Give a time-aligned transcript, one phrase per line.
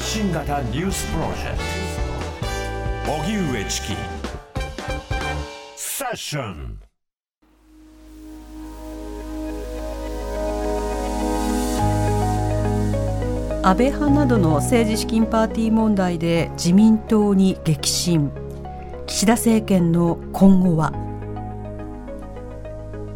[0.00, 1.58] 発信型ニュースプロジェク
[3.04, 3.12] ト。
[3.12, 3.88] 荻上チキ。
[5.76, 6.80] セッション。
[13.62, 18.32] 安倍派などの政治資金パーティー問題で自民党に激震。
[19.06, 20.92] 岸田政権の今後は。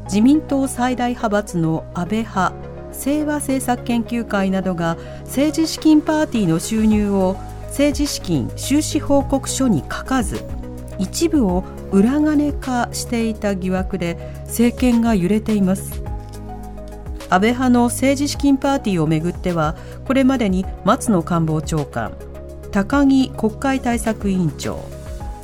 [0.04, 2.63] 自民党最大派閥の安倍派
[2.94, 10.44] 清和政策研究会などが政治資金パーティーの収入を政治資金収支報告書に書かず
[10.98, 14.16] 一部を裏金化していた疑惑で
[14.46, 16.04] 政権が揺れています。
[17.30, 19.76] 安倍派の政治資金パーティーをめぐっては
[20.06, 22.12] これまでに松野官房長官
[22.70, 24.78] 高木国会対策委員長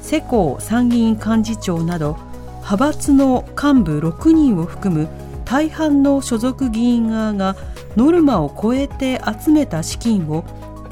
[0.01, 2.17] 世耕参議院幹事長など
[2.59, 5.09] 派閥の幹部6人を含む
[5.51, 7.57] 大半の所属議員側が
[7.97, 10.45] ノルマを超えて集めた資金を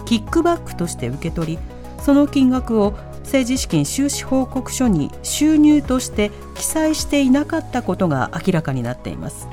[0.05, 1.59] キックバックとして受け取り
[2.01, 9.47] その金額を政治資金収支報告書に収入として記載していなかったことが明らかになっています。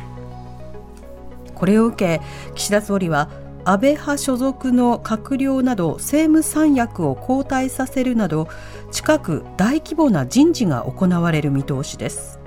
[1.54, 2.22] これを受け
[2.56, 3.30] 岸田総理は
[3.64, 8.48] 安倍派所属の閣僚など政務三役を交代させるなど
[8.92, 12.45] 近く大規模な人事が行われる見通しです。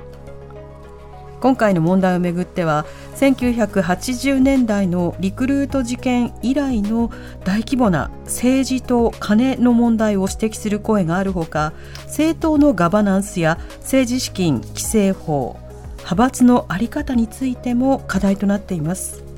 [1.41, 2.85] 今回の問題をめぐっては
[3.17, 7.11] 1980年代のリクルート事件以来の
[7.45, 11.73] 大規模な政治と金の問題を指摘する声があるほか
[12.05, 15.59] 政党のガバナンスや政治資金規正法
[15.99, 19.29] 派閥の在り方についても課題となっています。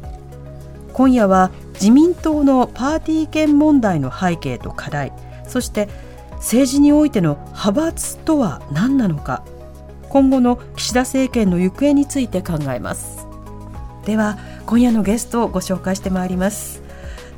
[0.93, 5.13] 今夜は自民党のパーティー券問題の背景と課題
[5.47, 5.89] そして
[6.35, 9.43] 政治においての派閥とは何なのか
[10.11, 13.27] 今後の岸田政権の行方について考えます。
[14.05, 16.83] では今夜のゲストをご紹介してまいります。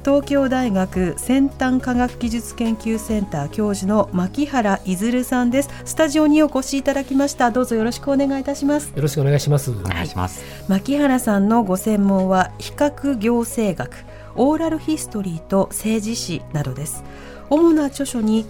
[0.05, 5.71] 東京大学先端科学技術研究センター教授の牧原いずるさんです。
[5.85, 7.53] スタジオにお越しいただきました。
[7.53, 8.93] どうぞよろしくお願いいたします。
[8.97, 9.71] よろしくお願いします。
[9.71, 14.05] お願いします、牧原さんのご専門は比較行政学
[14.35, 17.05] オーラルヒストリーと政治史などです。
[17.51, 18.47] 主な著書に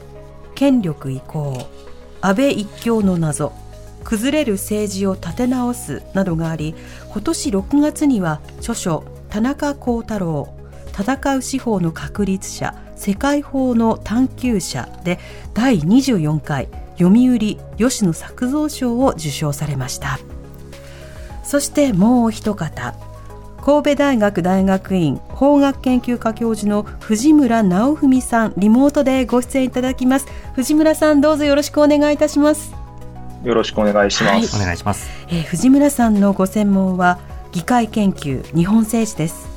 [0.55, 1.59] 権力移行
[2.21, 3.53] 安倍一強の謎
[4.05, 6.75] 崩れる政治を立て直すなどがあり
[7.11, 10.55] 今年6月には著書田中幸太郎
[10.99, 15.19] 戦う司法の確立者世界法の探求者で
[15.55, 16.69] 第24回
[16.99, 17.39] 読売
[17.79, 20.19] 吉野作造賞を受賞されました。
[21.43, 22.95] そしてもう一方
[23.61, 30.27] 神戸大学大学院法学研究科教授の藤村直文さんリモートでご出演いただきます。
[30.55, 32.82] 藤村さんどうぞよろしくお願いいたします。
[33.45, 34.55] よろしくお願いします。
[34.57, 35.11] はい、お願いします。
[35.29, 37.19] えー、藤村さんのご専門は
[37.53, 39.53] 議会研究日本政治です。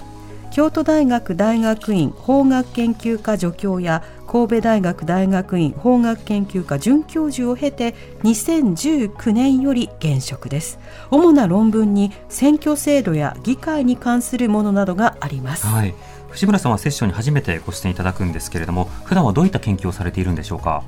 [0.55, 10.79] 京都大学大学院法学研究科助教や神戸大学大学院法学研究科准教授を経て2019年より現職です
[11.11, 15.93] 主な論文に選挙制度や議会に関するものなどがあります、はい、
[16.29, 20.83] 藤村さんはセッションに初めてご出演いただくんですけれども普段はどういった研究をされているんでしょうか？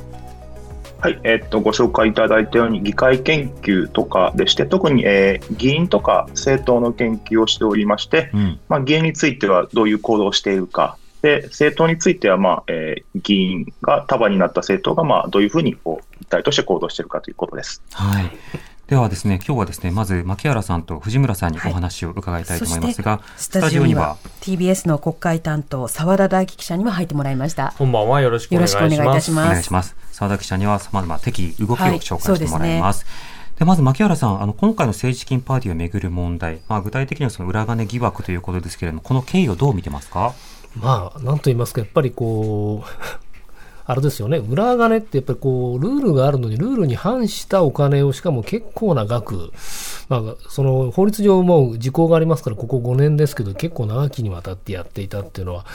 [0.99, 17.83] はい、えっと、ご紹介いただいたように議会研究とかでして、特に、えー、議員とか政党の研究をしておりまして、うん、まあ、議員についてはどういう行動をしているか、で政党については、まあえー、議員が束になった政党が、まあ、どういうふうにこう一体として行動しているかということです。
[17.91, 18.31] はい
[18.87, 27.73] ではですね、今日はですね、まず牧原さんと藤村さんにお話を伺いたいと思いますが、はい、スタジオには TBS の国会担当澤田大樹記者にも入ってもらいました。
[27.77, 28.83] こんばんは、よろしくお願いします。
[28.83, 29.47] よろしくお願いいたします。
[29.47, 29.95] お願いします。
[30.13, 33.03] 澤田記者には様々適宜動きを紹介してもらいます。
[33.03, 40.35] はいで、まず、牧原さん、あの、今回の政治資金パーティーをめぐる問題、まあ、具体的にはその裏金疑惑ということですけれども、この経緯をどう見てますか？
[40.75, 43.26] まあ、なんと言いますか、やっぱりこう、
[43.89, 49.53] あれですよね、裏金ってやっぱりこう、ルールがあるのに、ルールに反したお金を、しかも結構な額、
[50.09, 55.65] まあ、その法律上も時効がありますから、ここ5年ですけど、結構長きにわたってやっていたっていうのは、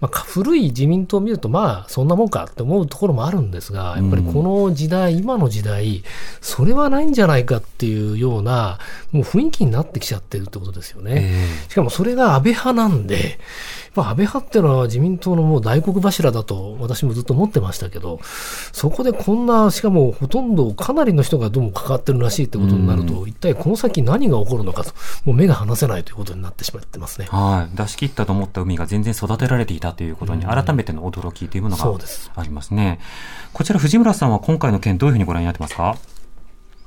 [0.00, 6.04] まあ、古い自民党を見ると、まあ、そんなもんかって思うところもあるんですが、やっぱりこの時代、うん、今の時代、
[6.40, 8.78] それはないんじゃないかっていうような、
[9.10, 11.34] もう雰囲気になってきちゃってるってことですよね。
[11.68, 13.38] しかもそれが安倍派なんで、まあ、
[13.94, 18.20] 安倍派っていうのは自民党のもう大黒柱だと私もずっと思ってましたけど、
[18.72, 24.92] そこでこんな、しかもほとんどかなりの人がどうも関わってるらしいってことになると、一体この先何が起こるのかと、
[25.24, 27.26] もう目が離せないということになってしまってますね。
[27.30, 27.76] はい。
[27.76, 31.92] 出し切ったと思った海が全然育てられていたということに、改めての驚きというものが
[32.36, 33.00] ありますね。
[33.52, 35.96] こちら藤村さんは今回の件どういうふうにご覧になってますか？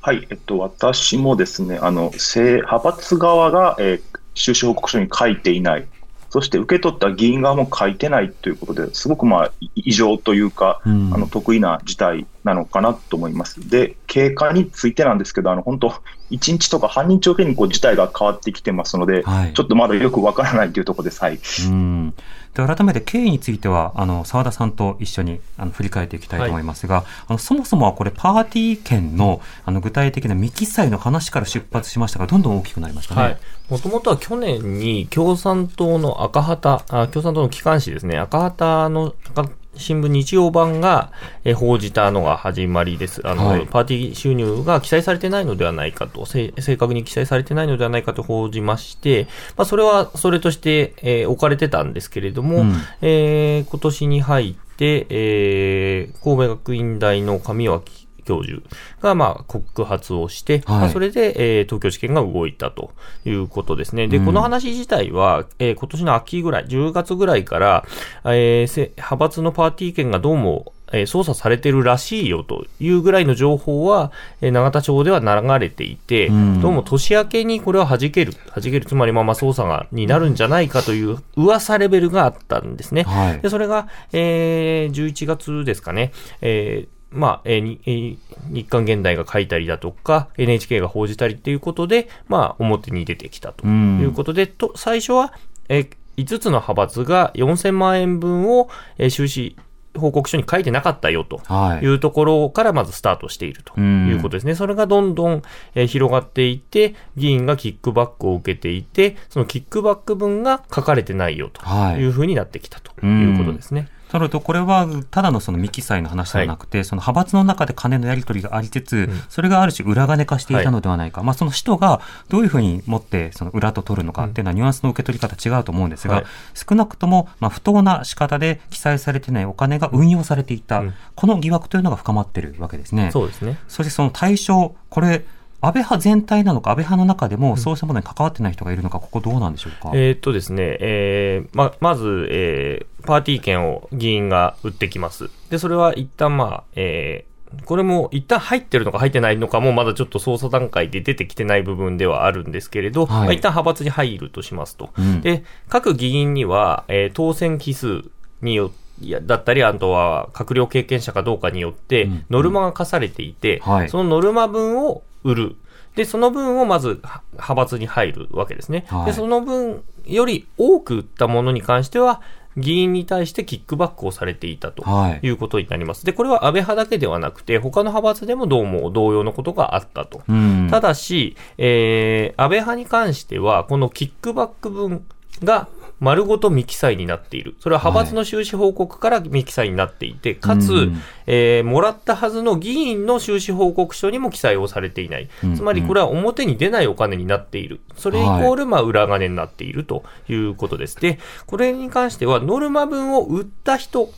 [0.04, 5.88] はい、えっと、私もですね、あの、派閥側が、えー、収支報告書に書いていない
[6.32, 13.70] そして受け取った議員側も書いてないということで、すごくまあ異常というか、うん、あの得意な事態なのかなと思います。
[13.70, 15.94] で、経過についてなんですけど、あの本当、
[16.32, 21.22] 1日とか半日おきにこう事態が変わってきてますので、はい、ちょっとまだよくわからないというところです。
[21.22, 22.14] はい、うん。
[22.54, 33.38] で改めて経緯については、あの澤田さんと一緒にあの振り返っていきたいと思いますが、はい、あのそもそもはこれ、パーティー券のあの具体的な未記載の話から出発しましたが、どんどん大きくなりましたね。
[33.70, 39.50] もともとは去年に共産党の赤旗、あ共産党の機関紙ですね、赤旗の赤
[39.82, 41.12] 新聞日曜版が、
[41.44, 43.28] え報じたのが始まりです。
[43.28, 58.01] あの、はい、パーティー収入が記載されてないのではないかと、正確に記載されてないのではないかと報じまして、まあ、それはそれとして、えー、置かれてたんですけれども、うん、えー、今年に入って、えー、神戸学院大の上脇
[58.32, 58.62] 教授
[59.02, 62.92] が、まあ、告発をして、はい、まあ、それで、えー、東京地検が動いたと
[63.26, 64.08] いうことですね。
[64.08, 67.86] で、うん、この話自体は、えー、今年の秋ぐらい、10月ぐらいから、
[68.24, 74.12] えー、派閥のパーティー券がどうも、えー、操作されてるらしいよというぐらいの情報は、
[74.42, 83.04] えー、永田町では流れていて、うん、どうも年明けにこれは弾ける、弾ける、つまりまあまあ操作がになるんじゃないかという噂レベルがあったんですね。
[83.04, 86.12] はい、でそれが、えー、11月ですかね、
[86.42, 88.18] えーまあ、えー、えー、
[88.50, 95.34] 日刊現代が書いたりだとか、NHK が報じたりっていうことで、まあ、表に出てきたということで、と、最初は、
[95.70, 99.56] えー、5つの派閥が4000万円分を、えー、収支
[99.98, 101.42] 報告書に書いてなかったよと
[101.82, 101.86] い。
[101.88, 104.56] うところからまずスタートしているということですね。
[104.56, 105.42] それがどんどん、
[105.76, 111.62] えー、広がっていって、議員がキックバックを受けていて、そのキックバック分が書かれてないよと
[111.98, 112.06] い。
[112.06, 113.90] うふうになってきたということですね。
[114.20, 122.42] なると、これはただのその未記載の話ではなくて、はい、その派閥の中で金のやり取りがありつつ、うん、それがある種裏金化していたのではないか、はい、まあ、その使途がど。
[122.42, 133.12] ういうふうに持ってその裏と取るのかっていうのはニュアンスの受け取り方違うと思うんですが、はい、少なくともまあ不当な仕方で記載されてないお金が運用されていた、うん、この疑惑というのが深まっているわけですね。
[133.12, 133.58] そうですね。
[133.68, 135.26] そしてその対象、これ、
[135.62, 139.92] 安倍派全体なのか、安倍派の中でもそうしたものに関わってない人がいるのか、ここどうなんでしょうか？
[139.94, 145.30] えー、っとですね、えー、ま、まず、えー、パーティー券を議員が売ってきます。
[145.50, 154.90] で、それは一旦まあ、えー、これも一旦入ってるのか入ってないのかもまだちょっと捜査段階で出てきてない部分ではあるんですけれど、はい、まあ、一旦派閥に入るとしますと。
[154.98, 158.04] うん、で、各議員には、えー、当選期数
[158.42, 165.56] によって、いやだったり、あとは閣僚経験者かどうかによって、ノルマが課されていて、うんうんはい、そのノルマ分を売る。
[165.96, 167.02] で、その分をまず
[167.34, 168.86] 派閥に入るわけですね。
[168.88, 172.22] はい、で、その分より多く売ったものに関しては、
[172.58, 174.84] 議員に対してキックバックをされていたと
[175.22, 176.06] いうことになります。
[176.06, 180.22] で、これは安倍派だけではなくて、他の派閥でもどうも同様のことがあったと。
[180.70, 185.06] ただし、えー、安倍派に関しては、このキックバック分
[185.44, 185.70] が
[186.02, 187.56] 丸ごと未記載になっている。
[187.60, 190.92] それは派閥の収支報告から未記載になっていて、かつ、
[191.28, 195.30] えー、もらったはずの議員の収支報告書にも記載をされていない。
[195.56, 197.82] つまりこれは表に出ないお金になっている。
[197.96, 201.00] それイコール、まあ、裏金になっているということです。
[201.00, 204.10] で、これに関しては、ノルマ分を売った人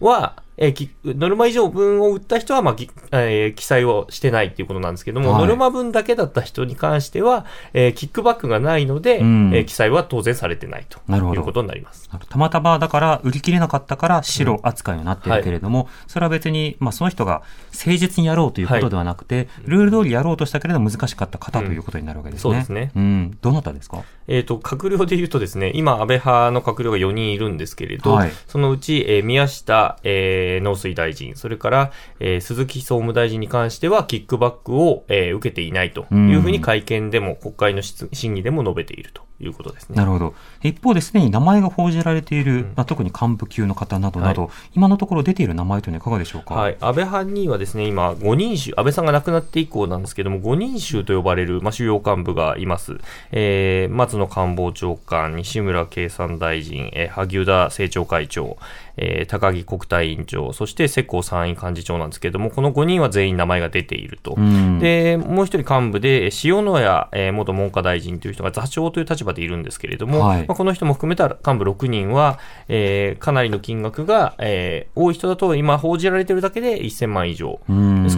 [0.00, 2.76] は、えー、ノルマ以上分を売った人は、まあ、
[3.12, 12.08] えー、記載をしてないっていうことなんですけども、はい、ノルマ分だけだった人に関しては、えー、キックバックがないので、うん、えー、記載は当然されてないということになります。
[12.28, 22.50] たまたまだから売り切れなかったから白扱いになってるけれども、うんはい、それは別に、まあ、その人が誠実にやろうということではなくて、はい、ルール通りやろうとしたけれど難しかった方ということになるわけですね。
[22.50, 22.92] うん、そうですね。
[22.94, 23.38] うん。
[23.40, 24.02] どなたですか？
[24.28, 39.26] えっ、と、閣僚で言うとですね、今、安倍派の閣僚が4人いるんですけれど、はい、そのうち、えー、宮下、えー、農水大臣、それから、えー、鈴木総務大臣に関しては、キックバックを、えー、受けていないというふうに会見でも、国会の審議でも述べていると。
[39.40, 39.96] いうことですね。
[39.96, 40.34] なるほど。
[40.62, 46.54] 一方ですでに名前が報じられている、うん、まあ、特に幹部級の方などなど、はい、今のところ出ている名前というのはいかがでしょうか？
[46.54, 46.76] はい。
[46.80, 52.98] 安倍派にはですね、今、5人衆、安倍さんが亡くなって以降なんですけども、5人衆と呼ばれる、まあ、主要幹部がいます。
[53.32, 58.56] えー、松野官房長官、西村経産大臣、えー、萩生田政調会長、
[58.96, 64.36] えー、高木国対委員長、そして世耕参院幹事長なんですけれども、この5人は全員名前が出ていると。
[64.78, 72.38] で、もう一人幹部で、塩谷、えー、元文科大臣という人が座長という立場でいるんですけれども、はい、まあ、この人も含めた幹部6人は、
[72.68, 77.72] えー、かなりの金額が、えー、多い人だと今報じられているだけで1000万以上、少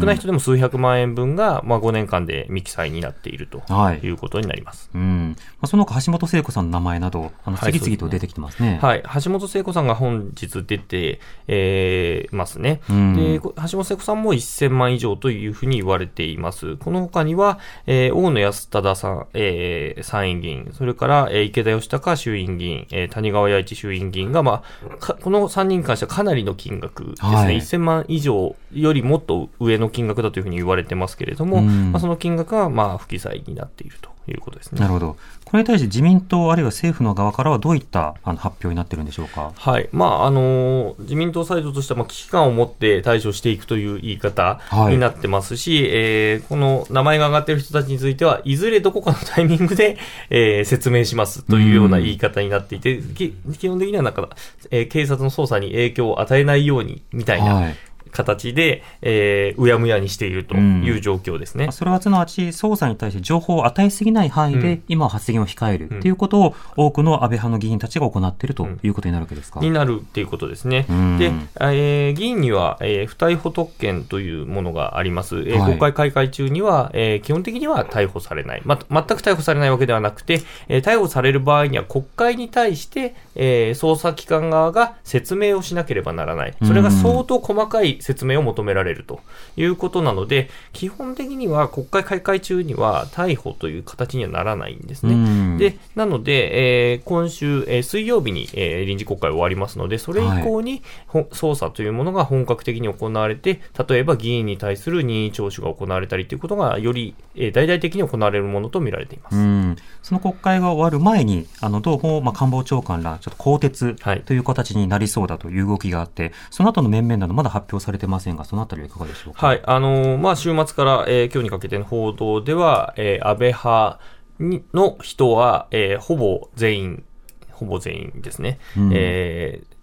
[0.05, 3.63] ない人でも数百万円分が、まあ、5年間で未記載になっていると
[4.03, 4.09] い。
[4.11, 4.91] うことになります。
[4.93, 5.29] はい、うん。
[5.29, 8.79] まあ、その他、橋本聖子さんの名前など、あの次々と出てきてますね。
[8.83, 12.81] はい、はい、橋本聖子さんが本日出て、えー、ますね。
[12.89, 16.77] うんで、こ橋本聖子さんも1000万以上というふうに言われています。
[16.77, 27.35] この他には、えー、大野安忠さん、えー、参院議員、それから、えー、池田義孝衆院議員、えー、谷川弥一衆院議員が、まあ、かこの3人に関してはかなりの金額ですね。
[27.37, 34.81] はい1000万以上よりもっと上の金額だというふうに言われてますけれども、うんまあ、その金額が、まあ、不記載になっているということですね。
[34.81, 35.17] なるほど。
[35.45, 39.53] これに対して自民党あるいは政府の側からはどういったあの発表になってるんでしょうか？
[39.57, 39.89] はい。
[39.93, 49.97] まあ、あのー自民党サイドとしては、まあ、危機感を持って対処していくという言い方はいになってますし、えーこの名前が挙がっている人たちについては、いずれどこかのタイミングで、
[50.29, 54.29] えー説明しますというような言い方になっていて、き基本的にはなんか、
[54.71, 57.61] えー警察の捜査に影響を与えないように、みたいは。
[57.61, 57.77] ない
[58.11, 61.65] 形で、えーうやむやにしているという状況ですね。
[61.67, 69.61] まあそれはすなわち、捜査に対して情報を与えすぎない範囲で、うん今は発言を控えるうんということを、多くの安倍派の議員たちが行っているということになるわけですか？
[69.61, 70.87] になるっていうことですね。
[70.89, 75.37] うんで、えー議員には、えー不逮捕特権というものがあります。
[75.41, 78.63] えーはい国会開会中には、えー基本的には逮捕されない。
[78.65, 86.55] ま、全く逮捕されないわけではなくて、えー逮捕される場合には国会に対して、えー捜査機関側が説明をしなければならない。
[86.65, 89.21] それが相当細かい説明を求められると
[89.57, 95.15] いうことなので、基本的には国会開会中には逮捕という形にはならないんですね。
[95.15, 109.37] うんで、なので、えー今週、えー水曜日に、えー臨時国会終わりますので、それ以降に、ほん捜査というものが本格的に行われて、例えば議員に対する任意聴取が行われたりということが、より、えー大々的に行われるものと見られています。
[109.37, 119.47] うん、その国会が終わる前に、あの、どうも、まあ、官房長官ら、ちょっと更迭はいという形になりそうだという動きがあって、その後の面々などまだ発表されてませんが、そのあたりはいかがでしょうか？
[119.47, 123.99] はい、あのーまあ、週末から、えー今日にかけての報道では、えー安倍派
[124.39, 127.05] にの人は、えーほぼ全員、
[127.53, 128.59] ほぼ全員ですね。
[128.77, 129.78] うんえー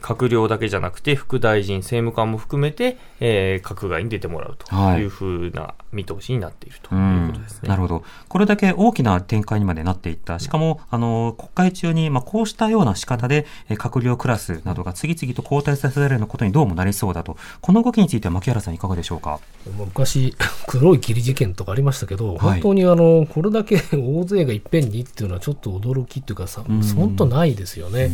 [0.00, 7.68] 閣僚だけじゃなくて、副大臣、政務官も含めて、えー閣外に出てもらうとはいいうふうな見通しになっているとういうんことですね。
[7.68, 8.04] なるほど。
[8.28, 10.38] これだけ大きな展開にまでなっていった。
[10.38, 17.36] しかも、あの、国会中に、まあ、こうしたような仕方で、えー閣僚クラスなどが次々と交代させられることにどうもなりそうだと。
[17.60, 19.40] この動きについては、牧原さんいかがでしょうか？
[19.78, 20.34] 昔、
[20.66, 28.10] 黒い霧事件とかありましたけど、はい本当にあのこれだけ 大勢がいっぺんにっていうのはちょっと驚きっていうかさ、うん本当ないですよね。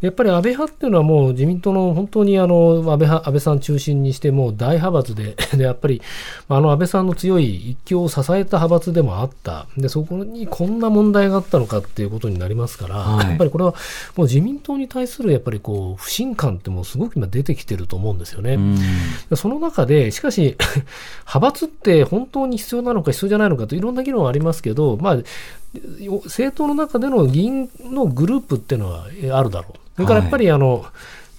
[0.00, 6.02] やっぱり安倍派っていうのはもう自民党の本当にあの安倍派安倍さん中心にしてもう大派閥で でやっぱり
[6.48, 13.74] あの安倍さんの強い一強を支えた派閥でもあったでそこにこんな問題があったのかっていうことになりますから、はいやっぱりこれは
[14.16, 18.54] もう自民党に対するやっぱりこう不信感ってもうすごく今出てきてると思うんですよね。
[18.54, 18.78] うん
[19.36, 20.56] その中で、しかし、
[21.26, 25.18] 派閥って本当に必要なのか必要じゃないのかといろんな議論はありますけど、まあ、
[26.24, 29.81] 政党の中での議員のグループっていうのはえあるだろう。
[29.96, 30.86] それからやっぱりあの、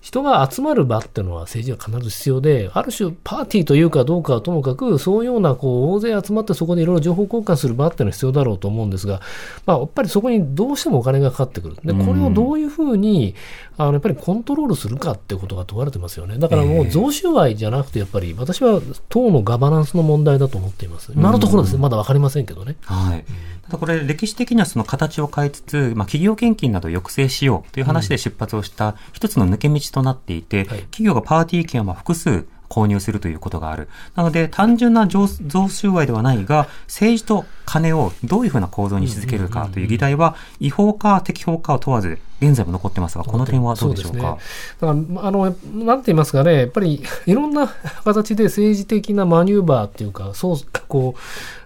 [0.03, 9.21] 人が集まる場っていうのは政治は必ず必要で、ある種パーティーというかどうかはともかく、そういうようなこう大勢集まってそこでいろいろ情報交換する場っていうのは必要だろうと思うんですが、
[9.65, 11.77] まあ、やっぱりそこにどうしてもお金がかかってくる。
[11.85, 13.33] で、これをどういうふうに、
[13.77, 16.37] あの、やっぱりコントロールするかってことが問われてますよね。
[16.37, 21.13] だからもう贈収賄じゃなくて、やっぱり私は党のガバナンスの問題だと思っています。
[21.15, 22.75] 今のところですね、まだわかりませんけどね。
[22.81, 23.23] はい。
[23.65, 30.67] ただこれ、歴史的にはその形を変えつつ、まあ、企業献金などを抑制しようという話で出発をした一つの抜け道となっていて、はい。
[30.91, 33.87] 企業がパーティー券をまあ複数購入するということがある。
[34.15, 44.37] なので、単純な贈贈収賄ではないが、政治と金をどういうふうな構造にし続けるかという議題は、違法か適法かを問わず、現在も残ってますが、この点はどうでしょうか？
[44.79, 45.43] そうねだから、あの、
[45.85, 47.67] なんて言いますかね、やっぱり いろんな
[48.03, 50.57] 形で政治的なマニューバーっていうか、そう、
[50.87, 51.19] こう、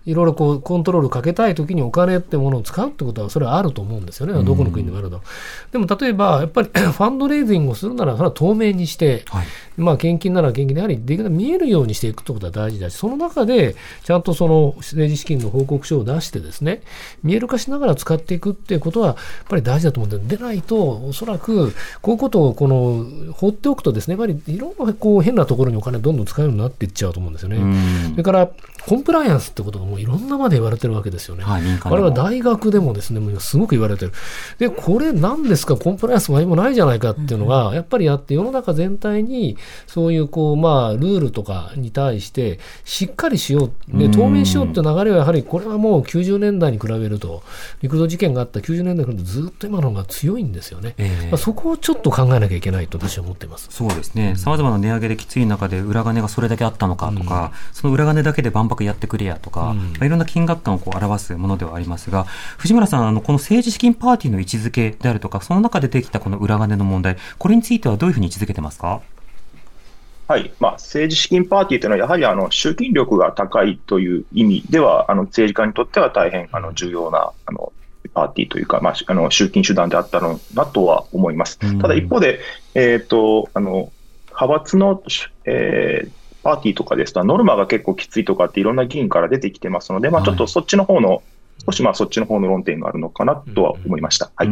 [0.10, 5.22] いろいろこうコントロールかけたいときにお金ってものを使うってことは、それはあると思うんですよね、どこの国でもあると。
[5.74, 9.46] でも例えば、やっぱり ファンドレイジングをするなら、それは透明にして、はい。
[9.76, 16.82] まあ、献金なら献金で、やはりでき見えるようにしていくってことは大事だし、その中で、ちゃんとその政治資金の報告書を出してですね、
[17.22, 19.16] 見える化しながら使っていくっていうことは、やっ
[19.50, 27.58] ぱり大事だと思うんで、でないと、おそらく、こういうことをこの放っておくとですね、やっぱりいろんなこう変なところにお金どんどん使うようになっていっちゃうと思うんですよね。
[27.58, 28.50] うんそれから、
[28.88, 31.44] コンプライアンスってことがもういろんなまで言われてるわけですよね。
[31.44, 32.02] はい、民間これ。
[32.02, 34.14] は大学でもですね、もうすごく言われてる。
[34.60, 47.44] で、これ何ですか、コンプライアンスも何もないじゃないかっていうのが、やっぱりあって、世の中全体に、そういう、こう、まあ、ルールとかに対して、しっかりしよう、で、透明しようって流れは、やはり、これはもう90年代に比べると、
[47.82, 53.68] 陸上事件があった90年代に比べるとずっと今の方が強いんですよね、えー、まあ、そこをちょっと考えなきゃいけないと私は思ってます。
[53.70, 62.26] そうですね、さまざまな値上げできつい中で、裏金がそれだけあったのかとか、うん、その裏金だけで万博やってくれやとか、うん、まあ、いろんな金額感をこう表すものではありますが、
[62.58, 69.02] 藤村さん、あのこの政治資金パーティーの位置づけであるとか、その中でできたこの裏金の問題、これについてはどういうふうに位置づけてますか？
[70.28, 77.72] はいまあ、政治資金パーティーというのは、やはりあの集金力が高いという意味では、あの政治家にとっては大変あの重要なあの
[78.14, 81.60] パーティーというか、まあ、あの集金手段であったのだとは思います。
[81.80, 82.40] ただ一方で、
[82.74, 83.92] えーと、あの
[84.28, 85.02] 派閥の、
[85.46, 86.12] えー、
[86.48, 91.22] パーティーとかですと、ノルマが結構きついとかっていろんな議員から出てきてますので、まあ、ちょっとそっちの方の、はい、
[91.66, 94.32] 少しまあそっちの方の論点があるのかなとは思いました。
[94.34, 94.48] はい、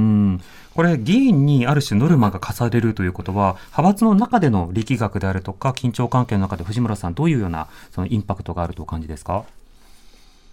[0.75, 9.45] これ、議員にある種ノルマが課されるということは、派閥の中での力学であるとか、緊張関係の中で藤村さん、どういうようなそのインパクトがあるとお感じですか？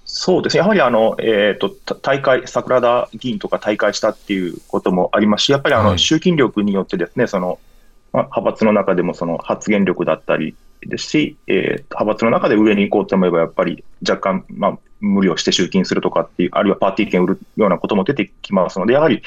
[0.05, 7.59] そうですね、やはりあの、えーと、大会、桜田議員とか大会したっていうこともありますし、やっぱりあの、集金力によってですね、その
[8.13, 10.55] まあ、派閥の中でもその発言力だったり
[10.87, 19.23] ですし、えー、派閥の中で上に行こうと思えば、やっぱり若干、まあ、無理をして集金するとかっていう、あるいはパーティー券売るようなことも出てきますので、やはり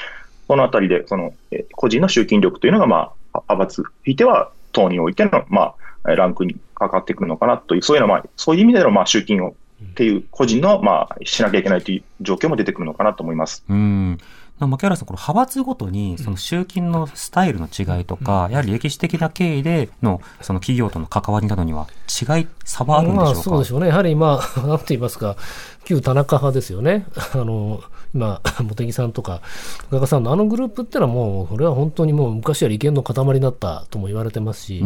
[0.46, 13.64] そのあたりで、その、えー、個人の集金力というのが、まあ、派閥、ひいては党においての、まあ、ランクにかかってくるのかなという、そういうのまあ、そういう意味での、まあ、集金をっていう個人の、まあ、しなきゃいけないという状況も出てくるのかなと思います。
[13.68, 14.18] うん
[14.58, 23.88] 牧原さん、この派閥ごとに、その集金のスタイルの違いとか、やはり歴史的な経緯での、その企業との関わりなどには、違い、差はあるんでしょうか、まあ、そうでしょうね。
[23.88, 25.36] やはり、まあ、 なんて言いますか、
[25.84, 27.06] 旧田中派ですよね。
[27.34, 27.80] あの、
[28.14, 29.42] 今、茂木さんとか、
[29.88, 34.82] 深川さんのあのグループってのはもう、これは本当にもう昔は利権の塊だったとも言われてますし、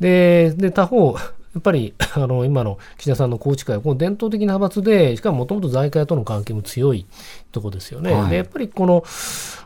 [0.00, 1.14] で、で、他方、
[1.54, 7.06] やっぱり あの今の岸田さんの宏池会はこの伝統的な派閥で、しかももともと財界との関係も強い
[7.52, 8.12] とこですよね。
[8.12, 9.04] はい、でやっぱりこの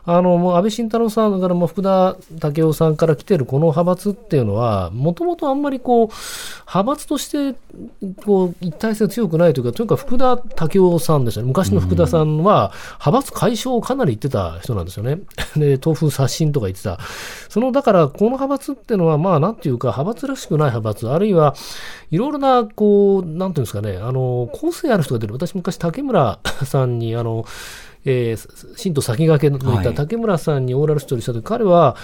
[0.05, 6.07] あのもう安倍晋太郎さんからも福田赳夫さんから来てるこの派閥っていうのは、もともとあんまりこう
[6.61, 7.57] 派閥として
[8.25, 15.19] こう一体性強くないというか、とにかく福田赳夫さんですよね、昔の福田さんは派閥解消をかなり言ってた人なんですよね。
[15.55, 16.99] で豆腐刷新とか言ってた。
[17.49, 21.55] そのだからこの派閥っていうのは、まあなんていうか、派閥らしくない派閥、あるいは
[22.11, 25.33] いろいろな、こう、なんていうんですかね、あの、構成ある人が出る。
[25.33, 27.45] 私昔竹村さんに、あの、
[28.05, 31.95] えー、新党先駆けのいた竹村さんにオーラルストーリーしたとき、はい、彼は、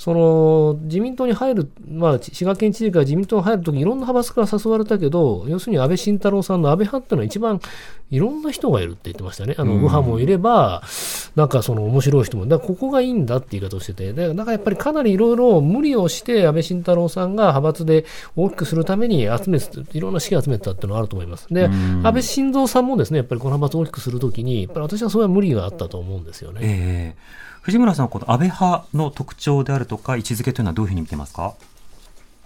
[0.00, 7.60] その自民党に入る、まあ、滋賀県知事から自民党に入るとき、いろんな派閥から誘われたけど、要するに安倍晋太郎さんの安倍派っていうのは一番
[8.10, 9.54] いろんな人がいるって言ってましたね。
[9.58, 10.82] あの、右派もいれば、
[11.36, 19.58] なんかその面白い人も、だからここがいいんだって言い方をしてて、だからやっぱりかなりいろいろ無理をして安倍晋太郎さんが派閥で大きくするために集め、
[19.92, 21.46] いろんな資金集めたっていうのはあると思います。
[21.50, 26.60] で、安倍晋三さんもですね、やっぱりこの派閥を大きくするときに、やっぱり私はそれは無理があったと思うんですよね。
[26.62, 31.54] えー藤村さんはこの安倍派の特徴であるとか、位置づけというのはどういうふうに見てますか？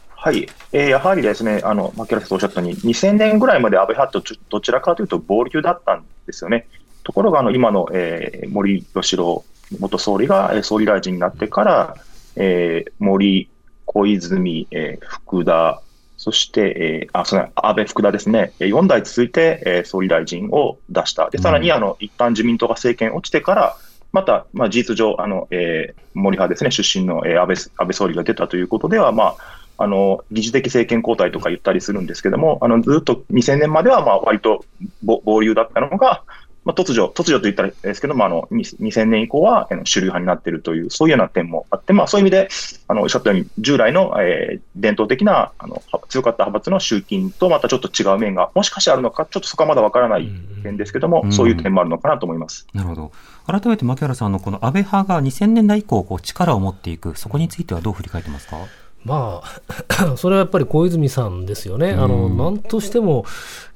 [0.08, 6.66] はい、えー、やはりですね、あの、牧原さんおっしゃったように、2000年ぐらいまで安倍派とどちらかというと、暴流だったんですよね。
[7.04, 9.44] ところが、あの、今の、えー、森喜朗
[9.78, 11.96] 元総理が総理大臣になってから、
[12.36, 13.48] えー、森、
[13.84, 15.80] 小泉、えー、福田、
[16.16, 21.28] そして、えー、あ、その安倍福田ですね、4代続いて、えー、総理大臣を出した。
[21.30, 23.76] で、さらに、あの、一旦自民党が政権落ちてから、
[24.14, 29.36] また、まあ、事実上、あの、えー、森派ですね、出身の、えー、安倍、安倍総理が出たということでは、まあ、
[29.76, 34.64] あの、疑似的政権交代とか言ったりするんですけども、あの、ずっと2000年までは、まあ、割と
[35.02, 36.22] 暴流だったのが、
[36.64, 42.48] まあ、突如、突如と言ったらですけども、あの、2000年以降は、主流派になっているという、そういうような点もあって、まあ、そういう意味で、
[42.88, 50.30] あの、おっしゃったように、従来の、えー、伝統的な、あの、強かった派閥の集金とまたちょっと違う面が、もしかしてあるのか、ちょっとそこはまだわからない
[50.62, 52.66] 点ですけども、うん、そういう点もあるのかなと思います。
[52.72, 53.12] なるほど。
[53.46, 58.56] 改めて牧原さんのこの安倍派が2000年代以降、こう、力を持っていく、そこについてはどう振り返ってますか？
[59.04, 59.42] ま
[59.88, 61.92] あ、 それはやっぱり小泉さんですよね。
[61.92, 63.26] あの、なんとしても、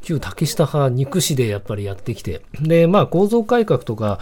[0.00, 2.40] 旧竹下派、憎しでやっぱりやってきて。
[2.60, 4.20] で、まあ、構造改革とか、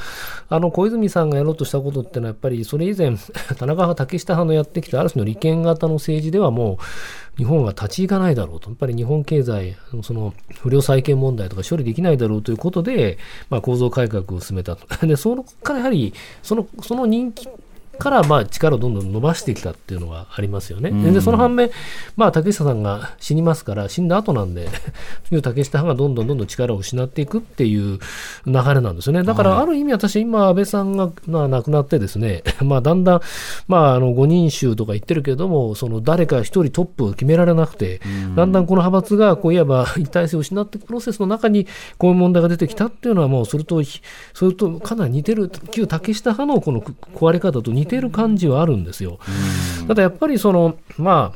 [0.48, 3.16] あの、小泉さんがやろうとしたことってのは、やっぱり、それ以前、
[3.56, 6.78] 田中派、竹下派のやってきた、ある種の利権型の政治ではも
[7.36, 8.70] う、日本は立ち行かないだろうと。
[8.70, 13.18] やっぱり日本経済、その、不良債権問題とか処理できないだろうということで、
[13.50, 15.06] まあ、構造改革を進めたと。
[15.06, 17.48] で、そのからやはり、その、その人気、
[17.96, 20.90] からまあ力をどんどん伸ばしてきたっていうのがありますよね。
[21.12, 21.70] でその反面、
[22.16, 24.68] まあ、竹下さんが死にますから、死んだ後なんで、
[25.30, 27.98] 旧竹下派がどんどんどんどん力を失っていくっていう
[28.46, 29.22] 流れなんですよね。
[29.22, 33.20] だから、ある意味私、今、安倍さんが、まあ、亡くなってですね、 まあ、だんだん、
[33.68, 38.00] まあ、あの、5人衆とか言ってるけども、その誰か一人トップを決められなくて、
[38.34, 41.66] だんだんこの派閥が、こういわば一体性を失っていくプロセスの中に、
[41.98, 43.82] こういう問題が出てきたっていうのは、もう、それと、
[44.34, 49.18] それとかなり似てる、旧竹下派のこの壊れ方と似似てる感じはあるんですよ。
[49.86, 51.32] ただやっぱりその、ま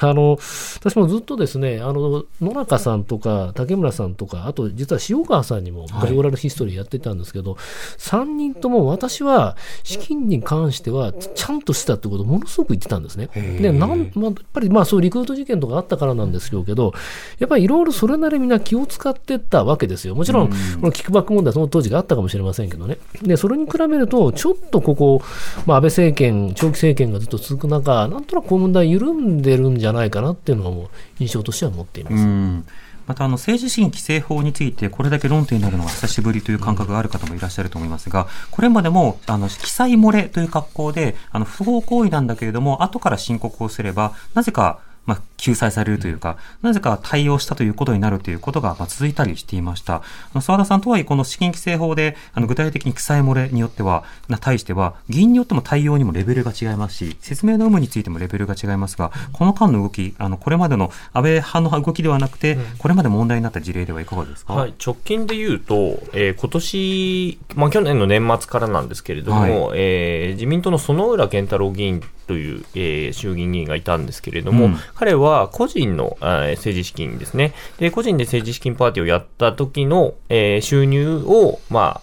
[0.00, 0.38] あ、 あの、
[0.80, 7.60] 私もずっとですね、あの、野中さんとか竹村さんとか、あと実は塩川さんにも昔オラルヒストリーやってたんですけど、はい、
[7.98, 13.28] 3人とも私は資金に関してはちゃんとしたってことをものすごく言ってたんですね。
[13.60, 16.92] で、なん、まあ、やっぱりまあそういうリクルート事件とかあったからなんですけど、
[17.38, 20.14] やっぱりいろいろそれなりみんな気を使ってったわけですよ。
[20.14, 22.98] もちろん、このキックバック問題その当時があったかもしれませんけどね。
[23.22, 25.22] で、それに比べると、ちょっとここ、
[25.66, 32.80] まあ安倍政権、長期政権がずっと続く中、なんとなくこの問題緩んでるんじゃないかなっていうのはもう印象としては持っています。
[33.06, 44.78] またあの政治資金規正法についてこれだけ論点になるのは久しぶりという感覚がある方もいらっしゃると思いますが、これまでもあの記載漏れという格好であの不法行為なんだけれども後から申告をすればなぜか
[45.10, 50.02] まあ、救済されるというか、なぜか対応したということになるということが、まあ、続いたりしていました。
[50.40, 77.54] 澤田さんとはいえ、この資金規正法で、あの具体的に記載漏れによっては、な対しては、議員によっても対応にもレベルが違いますし、説明の有無についてもレベルが違いますが、この間の動き、あのこれまでの安倍派の動きではなくて、これまで問題になった事例ではいかがですか、はい、直近で言うと、えー、今年、まあ、去年の年末からなんですけれども、はい、えー、自民党の薗浦健太郎議員という、えー、衆議院議員がいたんですけれども、うん、彼は個人の、え、政治資金ですね。
[77.78, 82.02] で、個人で政治資金パーティーをやった時の、えー、収入を、ま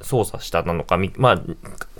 [0.00, 1.42] あ、操作したなのか、まあ、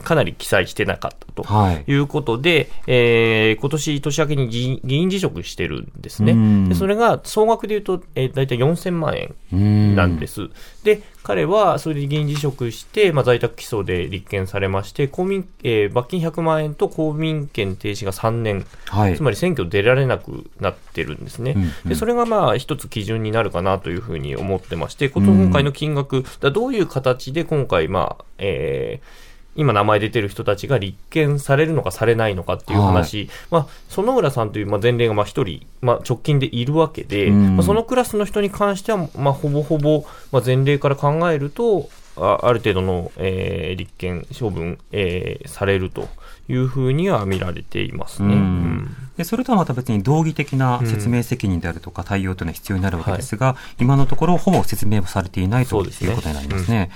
[0.02, 1.98] かなり記載してなかったとい。
[1.98, 6.68] うことで、はい、えー、今年年明けに議員辞職してるんですね。
[6.68, 9.16] でそれが総額でいうと、えー、大体4000万
[9.50, 10.48] 円なんです。
[10.84, 21.52] で、彼はそれで議員辞職して、まあ、在宅起訴で立件されまして、公民、えー、罰金100万円と公民権停止が3年、はい、つまり選挙出られなくなってるんですね。
[21.54, 41.88] うんうん、でそれがまあ一つ基準になるかなというふうに思ってまして、今回の金額、どういう形で今回、まあ、えー今名前出てる人たちが立件されるのかされないのかっていう話、はい、まあ、園村さんというまあ前例がまあ1人、まあ、直近でいるわけで、まあ、そのクラスの人に関しては、まあ、ほぼほぼ、まあ、前例から考えると、
[42.20, 46.08] あある程度の、えー、立件、処分、えー、されると
[46.48, 48.34] いうふうには見られていますね。
[48.34, 56.90] うん、でそれとはまた別に道義的な説明責任であるとか対応というのは必要になるわけですが、はい、今のところほぼ説明されていないということになりますね。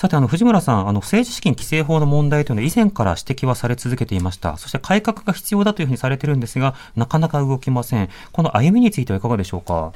[0.00, 4.56] さて、あの、藤村さん、あの、政治資金規正法の問題というのは以前から指摘はされ続けていました。
[4.56, 8.08] そして改革が必要だというふうにされてるんですが、なかなか動きません。
[8.32, 9.92] この歩みについてはいかがでしょうか？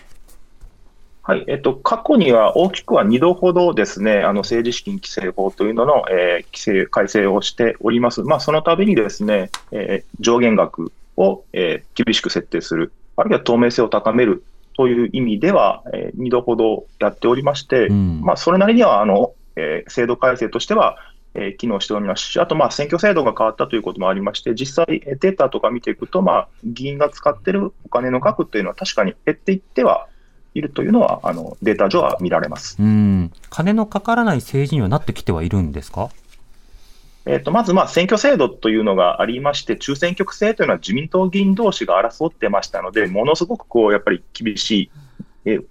[1.22, 8.20] はい、えっと、過去には大きくは2度ほどですね、あの政治資金規正法というのの、えー、規制、改正をしております。
[8.24, 14.44] まあ、その度にですね、えー、上限額を、えー、厳しく設定する、あるいは透明性を高める
[14.76, 20.96] という意味では、えー、2度ほどやっておりまして、うん、まあ、それなりには、あの、えー、制度改正としては、
[21.34, 30.06] えー、機能しておりますし、あと、まあ、選挙制度が変わったということもありまして、実際、データとか見ていくと、まあ、議員が使っているお金の額というのは確かに減っていっては
[30.54, 32.76] いるというのは、あのデータ上は見られます。
[32.80, 33.32] うん。
[33.50, 36.10] 金のかからない政治にはなってきてはいるんですか？
[37.26, 44.90] えーと、まず、まあ、選挙制度というのがありまして、中選挙区制というのは自民党議員同士が争ってましたので、ものすごくこうやっぱり厳しい、
[45.46, 45.64] えー、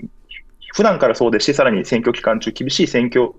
[0.73, 3.33] 普段からそうですし、さらに選挙期間中、厳しい選挙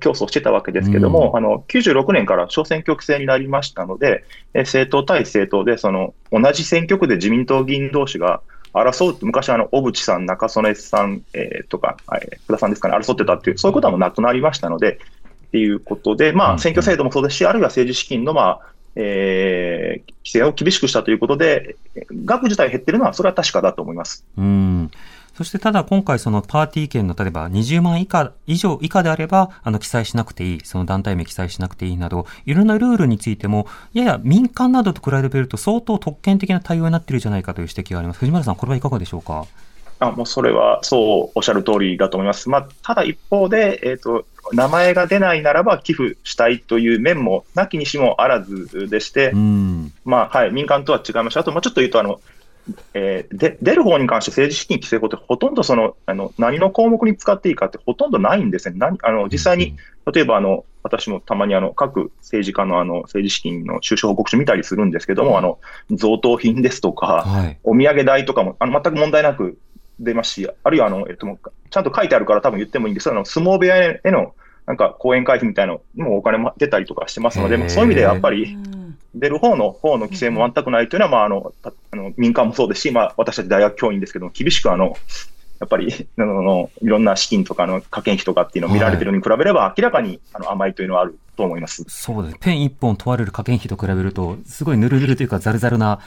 [0.00, 8.40] 競争してたわけですけども、うん、あの96年から小選挙区制になりましたので、政党対政党でその同じ選挙区で自民党議員同士が
[8.72, 14.98] 争うって、昔あの小渕さん、中曽根さん、えー、とか、えー、福田さんですかね、争ってたっていう、そういうことはもうなくなりましたので、
[15.46, 18.60] っていうことで、まあ、選挙制度もそうですし、あるいは政治資金の、まあ
[18.96, 21.76] えー、規制を厳しくしたということで、
[22.24, 24.26] 額自体減ってるのは、それは確かだと思います。
[24.36, 24.90] うん
[25.36, 38.20] そしてただ今回そのパーティー券の例えば20万以下、以上以下であれば、あの記載しなくていい、その団体名記載しなくていいなど、いろんなルールについても、やや民間などと比べると相当特権的な対応になっているんじゃないかという指摘があります。
[38.20, 39.46] 藤村さん、これはいかがでしょうか？
[39.98, 42.48] あもうそれはそうおっしゃる通りだと思います。
[42.48, 49.32] まあ、ただ一方で、えっ、ー、と、名前が出ないならば寄付したいという面もなきにしもあらずでして、
[50.04, 51.40] まあ、はい、民間とは違いました。
[51.40, 52.20] あと、もうちょっと言うと、あの、
[52.94, 58.76] えー、で出る方に関して政治資金規正法ってほとんどそのあの何の項目に使っていいかってほとんどないんですね。
[58.78, 59.76] 何あの実際に、
[60.12, 65.58] 例えばあの私もたまにあの各政治家のあの政治資金の収支報告書見たりするんですけども、あの
[65.90, 69.58] 贈答品ですとか、はい、お土産代とかもあの全く問題なく
[69.98, 71.26] 出ますし、あるいはあの、えっと、
[71.70, 74.34] ちゃんと書いてあるから多分言ってもいいんですけど、相撲部屋への
[74.66, 78.58] なんか講演会費みたいなのにもお金も出たりとかしてますので、そういう意味でやっぱり、
[79.16, 84.96] 出る方の方の規制も全くないというのは、まあ、あのあの民間もそうですし、まあ、私たち大学教員ですけども、厳しくあの、
[85.58, 91.84] やっぱり、 あの、いろんな資金とかの加減費とかっていうのを見られてるのに比べれば、明らかにあの甘いというのはあると思います。
[91.88, 92.38] そうです。
[92.40, 96.00] ペン一本問われる加減費と比べると、すごいぬるぬるというか、ざるざるな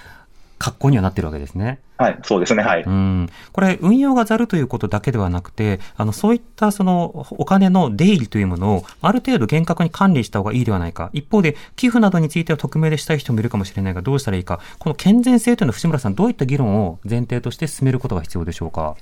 [0.59, 1.79] 格好にはなってるわけですね。
[1.97, 2.83] はい、そうですね、はい。
[2.83, 3.29] うん。
[3.51, 11.09] これ、運用がざるということだけではなくて、あの、そういったその、お金の出入りというものを、ある程度厳格に管理した方がいいではないか。
[11.13, 14.59] 一方で、寄付などについては匿名でしたい人もいるかもしれないが、どうしたらいいか。
[14.77, 18.95] この健全性というのは、藤村さん、どういった議論を前提として進めることが必要でしょうか？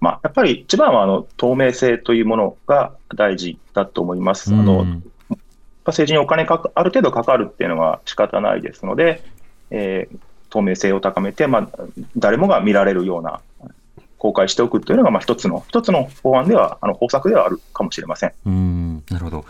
[0.00, 4.52] まあ、やっぱり一番はあの透明性というものが大事だと思います。
[4.52, 4.84] あの
[5.86, 9.22] 政治にお金かある程度かかるっていうのは仕方ないですので、
[9.70, 10.18] えー、
[10.54, 11.68] 透明性を高めて、まあ、
[12.16, 13.40] 誰もが見られるような
[14.18, 18.32] 公開しておくというのが、まあ、一つの、一つの法案では、あの方策ではあるかもしれません。
[18.46, 19.44] うんなるほど。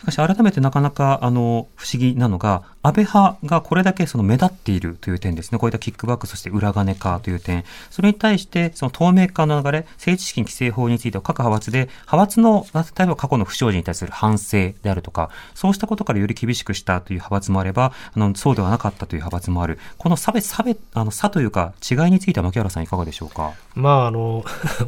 [0.00, 5.58] しかし改めてなかなかあの不思議なのが、安倍派がこれだけその目立っているという点ですね。
[5.58, 7.64] こういったキックバック、そして裏金化という点。
[7.90, 19.78] それに対して、その透明化の流れ、政治資金規正法については各派閥で、派閥の、例えば過去の不祥事に対する反省であるとか、そうしたことからより厳しくしたという派閥もあれば、あの、そうではなかったという派閥もある。
[19.98, 23.52] この差別、差別、あの、差というか、違いについては牧原さんいかがでしょうか？
[23.74, 24.42] まあ、あの、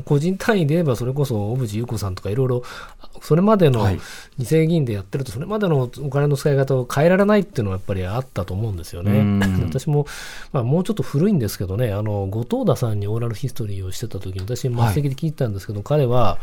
[0.07, 2.63] 個人単位で言えば、それこそ小渕優子さんとかいろいろ、
[3.21, 3.87] それまでの
[4.39, 9.41] 二世議員でやってると、それまでのお金の使い方を変えられないっていうのはやっぱりあったと思うんですよね。
[9.67, 10.07] 私も、
[10.53, 16.39] まあ、もうちょっと古いんですけどね、あの後藤田さんにオーラルヒストリーをしてた時に、私、末席で聞いたんですけど、はい、彼は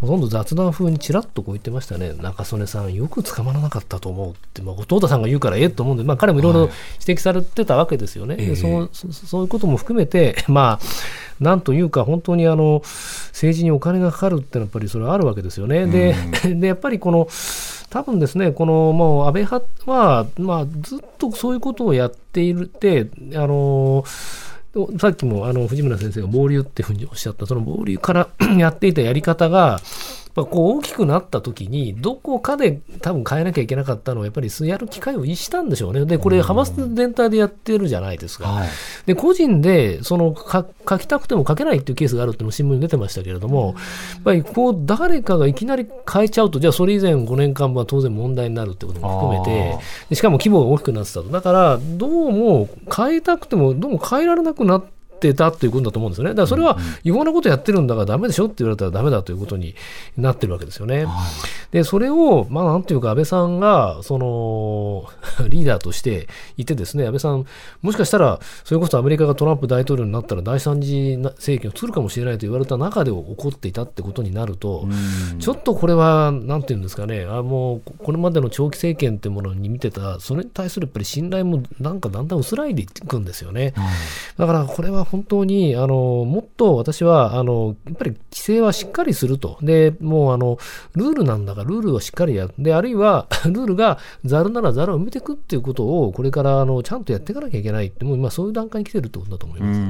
[0.00, 6.60] ほとんど雑談風にちらっとこう言ってましたね、中曽根さん、よく捕まらなかったと思うって、まあ、後藤田さんが言うからええと思うんで、まあ、彼もいろいろ
[7.06, 8.36] 指摘されてたわけですよね。
[8.36, 10.80] はい、そうそういうことも含めて、 まあ
[11.40, 15.86] なんというか、本当にあの政治にお金がかかるってのはやっぱりそれはあるわけですよね。
[15.86, 16.14] で
[16.54, 17.28] でやっぱりこの
[17.90, 24.04] 多分ですね、このもう安倍派は、まあ、ずっとそういうことをやっているって、あの
[25.00, 29.80] さっきもあの藤村先生が暴流っていうふうにおっしゃった、その暴流から やっていたやり方が、
[30.40, 36.04] まあ、こう大きくなった時に、どこかで多分変えなきゃいけなかったのは、やっぱりやる機会を逸したんでしょうね。
[36.06, 38.48] で、これ、ハマス全体でやってるじゃないですか。
[38.48, 38.68] はい、
[39.06, 43.74] で、個人で、その、書きたくても書けないっていうケースがあるっていうのも新聞に出てましたけれども、
[44.14, 51.28] やっぱりこう、誰かがいきなり変えちゃうと、じゃあそれ以前5年間は当然問題になるってことも含めて、しかも規模が大きくなってたと。
[51.28, 56.30] だから、どうも変えたくても、どうも変えられなくなって、ってたということだと思うんですよね。
[56.30, 59.74] だからそれは違法なことやってるんだからだめでしょって言われたらだめだということに
[60.16, 61.04] なってるわけですよね。
[61.04, 61.12] は
[61.70, 65.04] い、で、それを、まあなんていうか安倍さんが、その、
[65.48, 67.44] リーダーとしていてですね、安倍さん、
[67.82, 74.86] もしかしたら、それこそアメリカがトランプ大統領になったら第三次政権を作るかもしれないと言われた中で起こっていたってことになると、
[75.38, 83.74] ちょっとこれは、なんていうんですかね、あもう、これまでの長期政権ってものに見てた、それに対するやっぱり信頼もなんかだんだん薄らいでいくんですよね。
[84.36, 89.58] だからこれは本当に、あの、もっと私は、あの、やっぱり規制はしっかりすると。
[89.60, 90.58] で、もう、あの、
[90.94, 92.54] ルールなんだから、ルールをしっかりやる。
[92.58, 99.80] で、あるいは、 ルールがざるならざるを埋めていくっていうことを、これから、あの、ちゃんとやっていかなきゃいけないって、もう今そういう段階に来てるってことだと思います。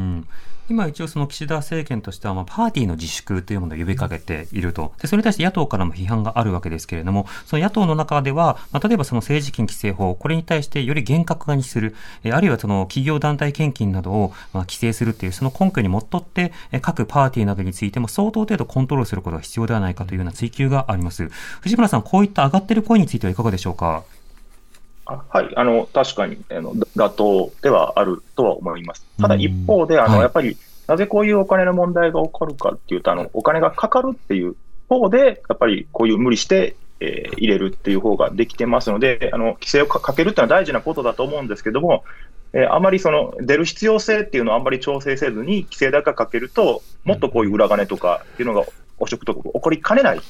[0.70, 4.92] 今一応その岸田政権としては、まあ、パーティーの自粛というものを呼びかけていると。
[5.02, 21.28] で、それに対して野党からも批判があるわけですけれども、その野党の中では、まあ、例えばその政治金規正法、これに対してより厳格化にする、えあるいはその企業団体献金などを、まあ、規制するっていう、その根拠にもっとって、え各パーティーなどについても相当程度コントロールすることが必要ではないかというような追及があります。
[21.62, 24.04] 藤村さん、こういった上がっている声についてはいかがでしょうか？
[25.28, 29.04] はい、あの確かにあの妥当ではあるとは思います。
[29.20, 34.56] ただ一方で、あの、はい、やっぱりなぜこういうお金の問題が起こるかっていうと、あのお金がかかるっていう
[34.88, 42.04] 方で、やっぱりこういう無理して、えー、入れるっていう方ができてますので、あの規制をかけるっていうのは大事なことだと思うんですけども、
[42.52, 48.66] えー、あまりその出る必要性っていうのをあんまり調整せずに、規制だけかけると、もっとこういう裏金とかっていうのが
[48.98, 50.20] 汚職とか起こりかねないっ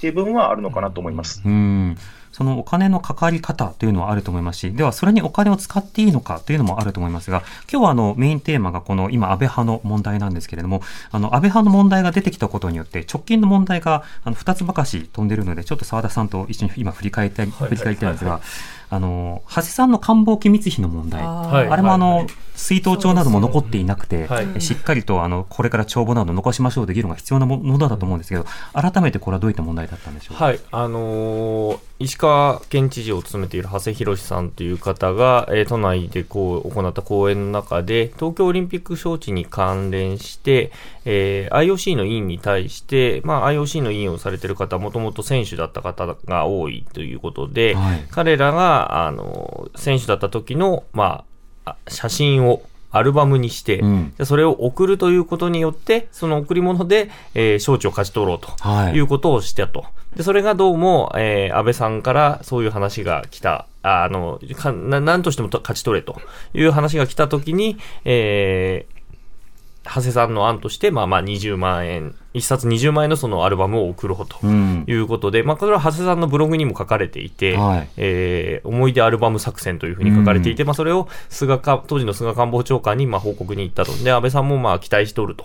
[0.00, 1.42] ていう部分はあるのかなと思います。
[1.44, 1.96] うん
[2.36, 18.42] そのお金のかかり方というのはあると思いますし、ではそれにお金を使っていいのかというのもあると思いますが、今日はあのメインテーマがこの今安倍派の問題なんですけれども、あの安倍派の問題が出てきたことによって直近の問題があの2つばかし飛んでるので、ちょっと澤田さんと一緒に今振り返りたい、振り返りたいんですが、
[18.88, 24.28] あの、橋さんの官房機密費の問題、あれもあの、水頭帳なども残っていなくて、
[24.60, 40.72] しっかりとあのこれから帳簿など残しましょうという議論が必要なものだと思うんですけど、改めてこれはどういった問題だったんでしょうはい、あのー、石川県知事を務めている長谷博さんという方が、えー、都内でこう行った講演の中で、東京オリンピック招致に関連して、
[41.06, 51.24] えー、IOC の委員に対して、まあ、IOC の委員をされている方、もともと選手だった方が多いということで、はい、彼らがあの選手だった時の、ま
[51.64, 59.84] あ、写真をアルバムにして、うんでそれを送るということによって、その贈り物で、えー招致を勝ち取ろうとはいいうことをしたと。
[60.16, 63.66] で、それがどうも、えー安倍さんからそういう話が来た。
[63.82, 66.20] ああの、かななんとしてもと勝ち取れと
[66.54, 68.95] いう話が来たときに、えー
[69.86, 83.92] 長谷さんの案として、まあまあ20万円、一冊20万円のそのアルバムを送ろうとうんいうことで、まあこれは長谷さんのブログにも書かれていて、はいえー思い出アルバム作戦というふうに書かれていて、まあそれを菅か、当時の菅官房長官にまあ報告に行ったと。
[84.02, 85.44] で、安倍さんもまあ期待しておると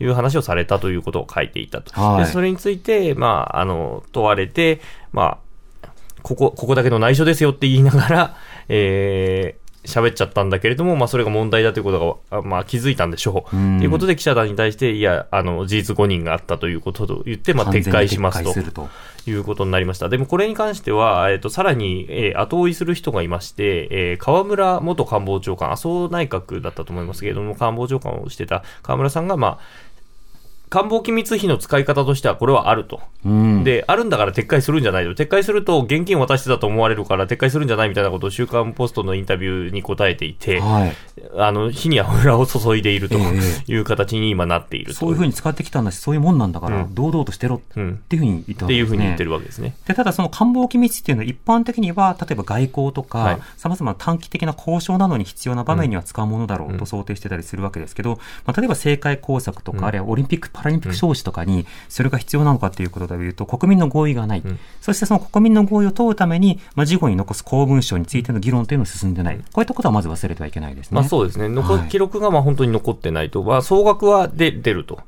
[0.00, 1.92] いう話をされたということを書いていたと。
[2.00, 4.80] はいで、それについて、まあ、あの、問われて、
[5.12, 5.38] ま
[5.84, 5.88] あ、
[6.22, 8.36] ここ、ここだけの内緒ですよって言いながら、
[8.68, 13.56] えー喋っちゃったんだけれども、まあ、それが問題だということが、あまあ、気づいたんでしょう。
[13.56, 18.42] うんということで、記者団に対して、いや、あの、事実誤認があったということと言って、まあ、撤回します
[18.72, 18.88] と
[19.26, 20.08] いうことになりました。
[20.08, 29.91] でも、これに関しては、えっ、と、さらに、えー後追いする人がいまして、えー河村元官房長官、麻生内閣だったと思いますけれども、官房長官をしてた河村さんが、まあ、
[30.72, 33.02] 官房機密費の使い方としてはこれはあると。
[33.26, 35.10] うんで、あるんだから撤回するんじゃないと。
[35.12, 40.92] 撤回すると現金渡してたと思われるから撤回するんじゃないみたいなことを週刊ポストのインタビューに答えていて、はい。
[41.36, 45.00] あの、火に油を注いでいるとえいう形に今なっていると。
[45.00, 47.98] そういうふうに使ってきたんだし、そういうもんなんだから、うん堂々としてろっうん。
[48.08, 48.76] ていうふうに言ったわってけですね。
[48.78, 49.74] いうふうに言ってるわけですね。
[49.86, 64.42] で、ただその官房機密っていうのは一般的には、例えば外交とはいか、様々な短期的な交渉などに必要な場面には使うものだろううんと想定してたりするわけですけど、まあ、例えば政界工作とうんか、あるいはオリンピック・パラリンピック招致とかに、それが必要なのかっていうことでいうと、国民の合意がない。
[64.44, 69.38] うんそしてその国民の合意を問うために、まあ、事後に残す公文書についての議論というのを進んでない。
[69.52, 70.96] こういったことはまず忘れてはいけないですね。
[70.96, 71.48] まあそうですね。
[71.48, 75.00] 残はい記録がまあ本当に残ってないと、まあ総額はで出ると。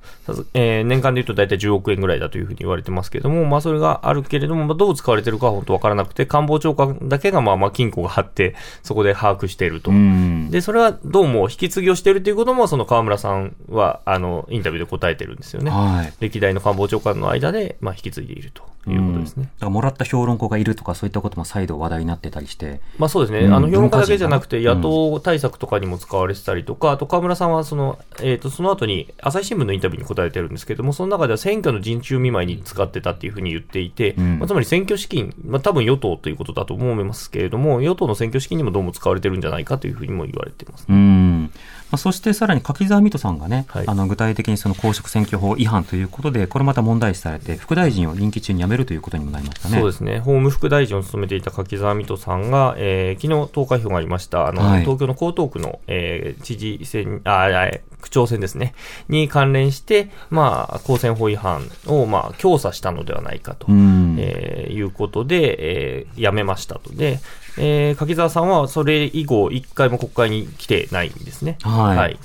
[0.55, 9.91] えー年間で言うと大体10億円ぐらいだというふうに言われてますけれども、まあそれがあるけれども、まあどう使われてるかは本当わからなくて、官房長官だけがまあまあ金庫があって、そこで把握していると。
[9.91, 10.51] うん。
[10.51, 15.71] で、それはどうも引き継ぎをしているということも、その河村さんは、あの、インタビューで答えてるんですよね。
[15.71, 16.13] はい。
[16.21, 19.43] 歴代の官房長官の間で、まあ、引き継いでいるということですね。
[19.43, 22.81] うんだからもらった評論家がいるとか、そういったことも再度話題になってたりして。
[22.99, 23.47] まあそうですね。
[23.47, 40.87] うんあの、評論家だけじゃなくて、野党対策とかにも使われてたりとか、あと河村さんは、その、えっ、と、その後に、朝日新聞のインタビューに答えてるんですけども、その中では選挙の陣中見舞いに使ってたっていうふうに言っていて、うんまあ、つまり選挙資金、まあ多分与党ということだと思いますけれども、与党の選挙資金にもどうも使われてるんじゃないかというふうにも言われてます。
[40.89, 41.51] うん。
[41.91, 49.79] まあ、そしてさらに柿沢水戸さんがね、はいあの具体的にその公職選挙法違反ということで、これまた問題視されて、副大臣を任期中に辞めるということにもなりましたね。
[49.79, 57.71] そうですね、法務副大臣を務めていた柿沢水戸さんが、えー昨日投開票がありました、あのはい東京の江東区の、えー知事選ああ、
[58.01, 58.75] 区長選ですね、
[59.09, 64.17] に関連して、まあ、公選法違反を、まあ、強査したのではないかと、うん。
[64.19, 66.93] えーいうことで、えー辞めましたと。
[66.93, 67.21] で、
[67.59, 71.59] えー柿沢さんはそれ以後、一回も国会に来てないんですね。
[71.63, 71.97] はい。
[71.97, 72.19] はい。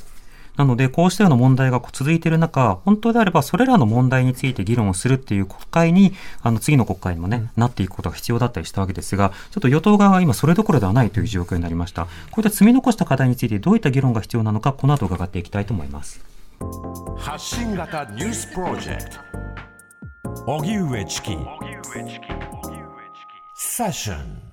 [0.60, 12.06] なので、こうしたような問題が続いている中、本当であれば、それらの問題について議論をするっていう国会に、あの、次の国会にもね、なっていくことが必要だったりしたわけですが、ちょっと与党側が今それどころではないという状況になりました。
[12.06, 16.20] こういった積み残した課題についてどういった議論が必要なのか、この後伺っていきたいと思います。
[17.18, 20.52] 発信型ニュースプロジェクト。
[20.52, 21.38] 荻上チキ。
[23.56, 24.49] セッション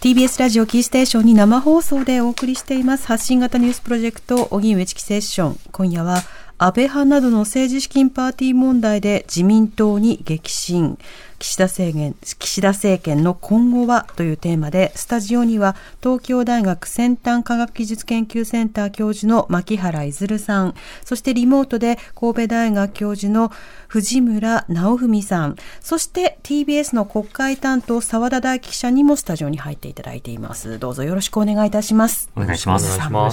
[0.00, 3.06] TBS ラジオキーステーションに生放送でお送りしています。
[3.06, 5.58] 発信型ニュースプロジェクト荻上チキセッション。
[5.72, 6.22] 今夜は
[6.56, 10.96] 安倍派などの政治資金パーティー問題で自民党に激震。
[11.40, 20.74] 岸田政権岸田政権の今後はというテーマでスタジオには東京大学先端科学技術研究センター教授の牧原いずるさん
[21.04, 23.50] そしてリモートで神戸大学教授の
[23.88, 32.54] 藤村直文さんそして TBS の国会担当澤田大樹記者にもスタジオに入っていただいていますどうぞよろしくお願いいたしますお願。
[32.54, 32.68] いし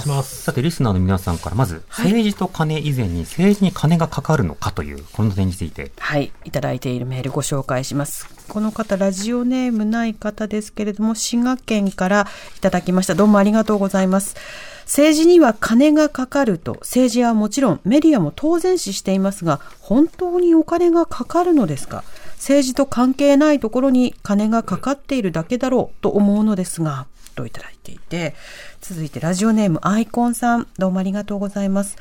[0.08, 0.42] ます。
[0.42, 5.92] さて、リスナーの皆さんから、まず、政治と金以前に政治に金がかかるのかという、この点について。
[5.98, 7.97] はい、いただいているメールご紹介します。
[7.98, 13.14] ますこの方、ラジオネームない方ですけれども、滋賀県からいただきました。
[13.14, 14.36] どうもありがとうございます。
[14.84, 22.04] 政治には金がかかると、政治はもちろんメディアも当然視していますが、本当にお金がかかるのですか？
[22.36, 28.34] 政治と関係ないところに金がかかっているだけだろうと思うのですが、といただいていて、
[28.80, 31.98] 続いてラジオネームアイコンさん、どうもありがとうございます。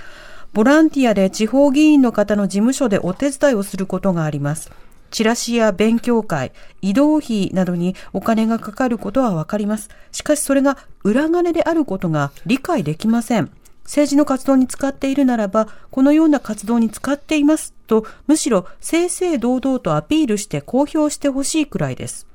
[0.54, 4.72] ボランティアで地方議員の方の事務所でお手伝いをすることがあります。
[5.12, 9.90] チラシや勉強会、移動費などにお金がかかることはわかります。
[10.12, 13.52] しかしそれが裏金であることが理解できません。
[13.84, 22.28] 政治の活動に使っているならば、このような活動に使っていますと、むしろ正々堂々とアピールして公表してほしいくらいです。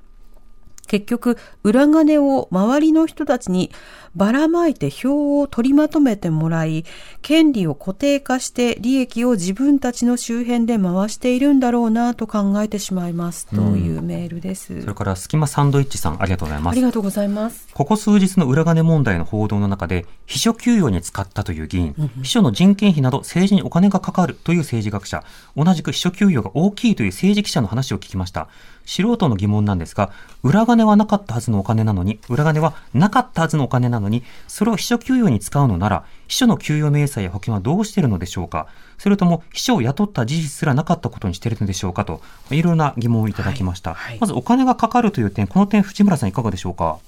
[0.87, 3.71] 結局、裏金を周りの人たちに
[4.15, 6.85] ばらまいて票を取りまとめてもらい、
[7.23, 14.81] 権利を固定化して利益を自分たちの周辺で回しているんだろうなと考えてしまいますというメールです。
[14.83, 16.75] それから隙間サンドイッチさんありがとうございます。
[16.75, 17.69] ありがとうございます。
[17.73, 25.25] ここ数日の裏金問題の報道の中で、秘書給与に使ったという議員、秘書の人件費など政治にお金がかかるという政治学者、
[25.57, 28.49] 同じく秘書給与が大きいという政治記者の話を聞きました。
[28.85, 30.11] 素人の疑問なんですが、
[30.43, 38.67] 裏金はなかったはずのお金なのに、裏金はなかったはずのお金なのに、それを秘書給与に使うのなら、秘書の給与明細や保険はどうしているのでしょうか？
[38.99, 42.05] それとも秘書を雇った事実すらなかったことにしているのでしょうか？
[42.05, 42.21] と、
[42.51, 43.95] いろいろな疑問をいただきました。
[43.95, 46.99] はいはい、まずお金がかかるという点、この点、藤村さんいかがでしょうか？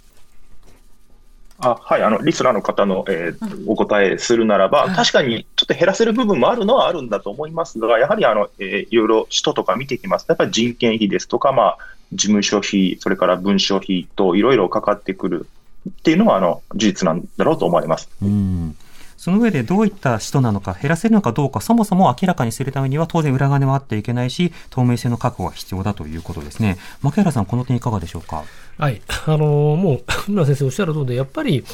[1.59, 11.79] あはい、あのリスナーの方の、えー、お答えするならば、確かにちょっと減らせる部分もあるのはあるんだと思いますが、やはりあの、えー、いろいろ使途とか見ていきますと、やっぱり人件費ですとか、まあ、
[12.13, 15.49] 事務所費、それから文書費といろいろかかってくる
[15.89, 18.09] っていうのはあの事実なんだろうと思われます。
[18.23, 18.77] うん
[19.17, 26.77] その上でどういった人なのか、減らせるのかどうか、そもそも明らかにするためには、当然裏金はあっていけないし、透明性の確保が必要だということですね。
[27.03, 28.45] 牧原さん、この点いかがでしょうか？
[28.79, 29.01] はい。
[29.27, 29.95] あのー、も
[30.29, 31.65] う、村先生おっしゃる通りで、やっぱり、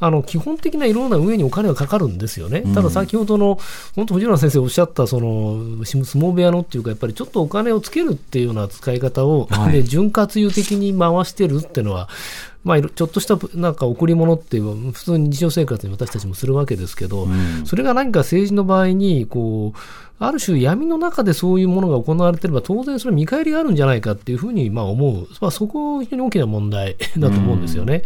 [0.00, 3.58] あの基本的ないろんな上にお金がかかるんですよね、ただ先ほどの、
[3.94, 12.08] 本当、藤原先生おっしゃったその相撲部屋のっていうか、やっぱりちょっとお金をつけるっていうような使い方を、はい、で潤滑油的に回してるっていうのは、
[12.64, 19.78] まあ、ちょっとしたなんか贈り物っていう普通に日常生活に私たちもするわけですけど、うん、それが何か政治の場合にこう
[20.26, 28.04] ある種闇の中でそういうものが行われていれば当然それ見返りがあるんじゃないかっていうふうにまあ思う、まあ、そこ非常に大きな問題だと思うんですよね。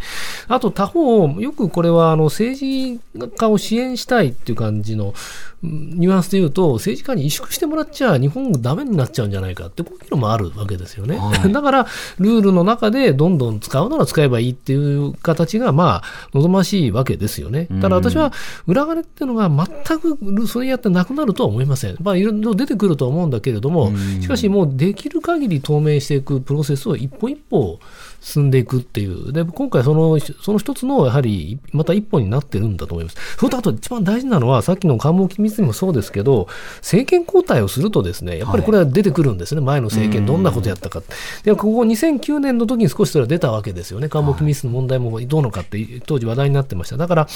[0.49, 3.01] うん、あと他方よくこれはあの政治
[3.37, 5.14] 家を支援したいっていう感じの
[5.61, 11.16] ニュアンスで言うと政治家に萎縮してもらっちゃ日本ダメになっちゃうんじゃないかってこういうのもあるわけですよね。
[11.16, 11.87] はい、だから
[12.19, 17.66] ルールの中でどんどん使うなら使えばいいっていう形がまあ望ましいわけですよね。
[17.81, 18.33] ただ私は
[18.69, 21.97] 裏金っていうのが全くそれやってなくなるとは思いません。
[22.09, 23.93] まあ、いろいろ出てくると思うんだけれども、
[24.23, 27.79] しかしもうできる限り透明していくプロセスを一歩一歩
[28.21, 29.33] 進んでいくっていう。
[29.33, 33.16] で、今回その、その一つの、やはり、また一歩になってるんだと思います。
[33.39, 36.49] それとあと一番大事なのは、さっきの官房機密にもそうですけど、
[36.79, 39.61] 政権交代をするとですね、やっぱりこれは出てくるんですね。
[39.61, 41.03] はい、前の政権どんなことやったか。
[41.45, 44.09] で、ここ2009年の時に少しそれは出たわけですよね。
[44.09, 46.97] 官房機密の問題もどうのかって当時話題になってました。
[46.97, 47.29] だから、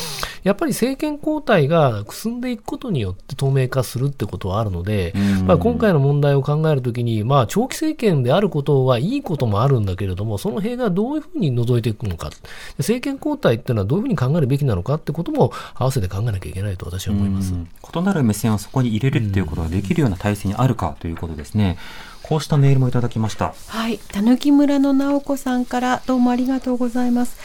[0.43, 5.15] やっぱり政権交代が進んでいくことによって透明化するってことはあるので、
[5.47, 12.31] まあ、今回の問題を考えるときに、まあ、長期政権であることはいいこともあるんだけれども、その辺がどういうふうに除いていくのか、
[12.79, 21.79] 政権交代っていうのはどういうふうに考えるべきなのかってことも合わせて考えなきゃいけないと私は思います異なる目線をそこに入れるっていうことができるような体制にあるかということですね。
[22.23, 23.53] こうしたメールもいただきました。
[23.67, 27.37] はい、たぬき村の直子さんからどうもありがとうございます。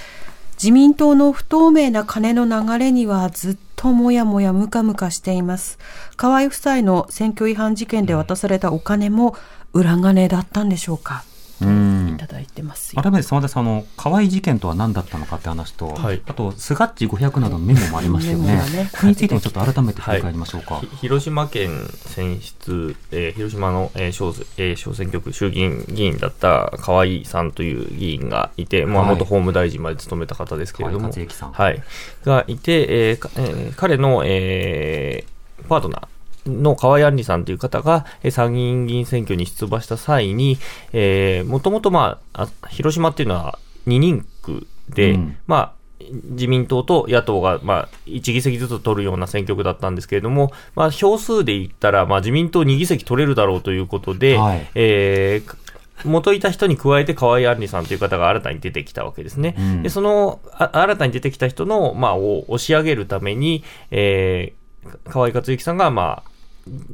[0.58, 5.78] 自民党の不透明な金の流れにはずっともやもやムカムカしています。
[6.16, 9.36] 河合夫妻の選挙違反事件で渡されたお金も
[9.74, 11.24] 裏金だったんでしょうか。
[11.66, 31.84] いただいてます改めて澤田さん、あの河合事件とは何だったのかって話と、はい、あと、スガッチ500などのメモもありましたよね、ねこれについてもちょっと改めて振り返りましょうか、はい、広島県選出、えー、広島の、えー小えー、小選挙区衆議院議員だった河合さんという議員がいて、まあ、元法務大臣まで務めた方ですけれども、はい、
[32.24, 36.08] がいて、えーえー、彼の、えー、パートナー、
[36.48, 40.58] の河合杏里さんという方が、え参議院議員選挙に出馬した際に、
[40.94, 55.68] えー、もともとまあ、広島っていうのは2人区で、うん、まあ、自民党と野党が、まあ、1議席ずつ取るような選挙区だったんですけれども、まあ、票数で言ったら、まあ、自民党2議席取れるだろうということで、はい、えー
[56.06, 59.56] 元いた人に加えて河合杏里さんという方が新たに出てきたわけですね。
[59.58, 66.32] うん、でその新たに出てきた人の、まあ、を押し上げるために、えー、河合克行さんが、まあ、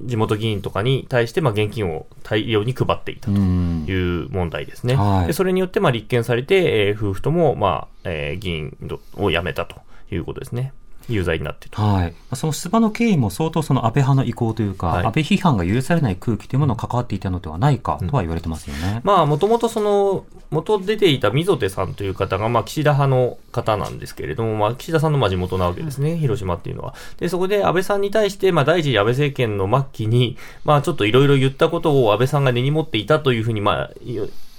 [0.05, 4.95] 地元議員とかに対して、まあ、現金を大量に配っていたという問題ですね。
[4.95, 8.77] はい、でそれによって、まあ、立件されて、えー、夫婦とも、まあえー、議員
[9.15, 9.75] を辞めたと
[10.11, 10.73] いうことですね。
[11.09, 19.01] 有罪になってと、はい、その出馬の経緯も相当その安倍派の意向というか、はい、安倍批判が許されない空気というものが関わっていたのではないかとは言われてますよね。
[19.03, 26.93] うん、まあ、もともとその、元出ていた溝手さんという方が、まあ、岸田派の方なんですけれども、まあ、岸田さんの地元なわけですね、広島っていうのは。
[27.17, 33.91] で、そこで安倍さんに対して、まあ、第一次安倍政権の末期に、まあ、ちょっといろいろ言ったことを安倍さんが根に持っていたというふうに、まあ、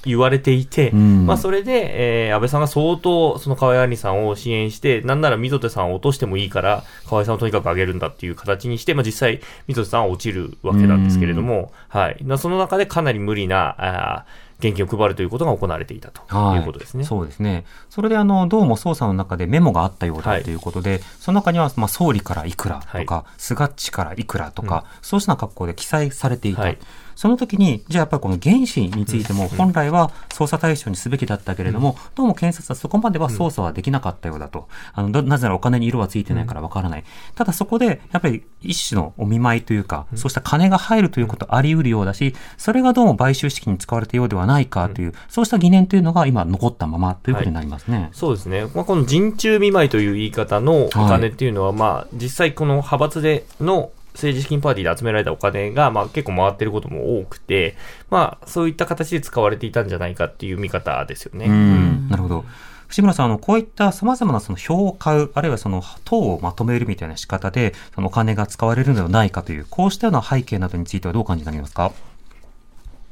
[0.07, 12.24] 言われていて、うん、まあそれで、えー、安倍さんが相当、その河合杏里さんを支援して、なんなら溝手さんを落としてもいいから、河合さんをとにかく上げるんだっていう形にして、まあ実際、溝手さんは落ちるわけなんですけれども、うん、はい。
[12.38, 14.26] その中でかなり無理な、あ
[14.59, 16.22] 現金を配るということが行われていたと
[16.55, 17.00] いうことですね。
[17.00, 17.64] はい、そうですね。
[17.90, 26.74] それであの、どうも捜査の中でメモがあったようだということで、はい、その中には、まあ、総理からいくらとか、はい、菅っちからいくらとか、うん、そうした格好で記載されていた。
[27.14, 34.68] その時に、じゃあやっぱりこの原資についても本来は捜査対象にすべきだったけれども、どうも検察はそこまでは捜査はできなかったようだと。
[34.92, 37.04] あのなぜならお金に色はついてないからわからない。
[37.34, 47.98] ただそこで、やっぱり一種のお見舞いというか、そうした金が入るということあり得るようだし、それがどうも買収資金に使われたようではないかという、そうした疑念というのが今残ったままということになりますね。
[47.98, 48.66] はい、そうですね。
[48.74, 57.76] まあ、この人中見舞いという言い方のお金っていうのは、はい、まあ、実際この派閥での政治資金パーティーで集められたお金が、まあ結構回ってることも多くて、
[58.10, 61.46] まあそういった形で使われていたんじゃないかっていう見方ですよね。
[61.46, 62.44] うん、なるほど。
[62.86, 71.92] 藤村さん、あの、こういった様々なその票を買う、あるいはその党をまとめるみたいな仕方で、そのお金が使われるのではないかという、こうしたような背景などについてはどう感じになりますか？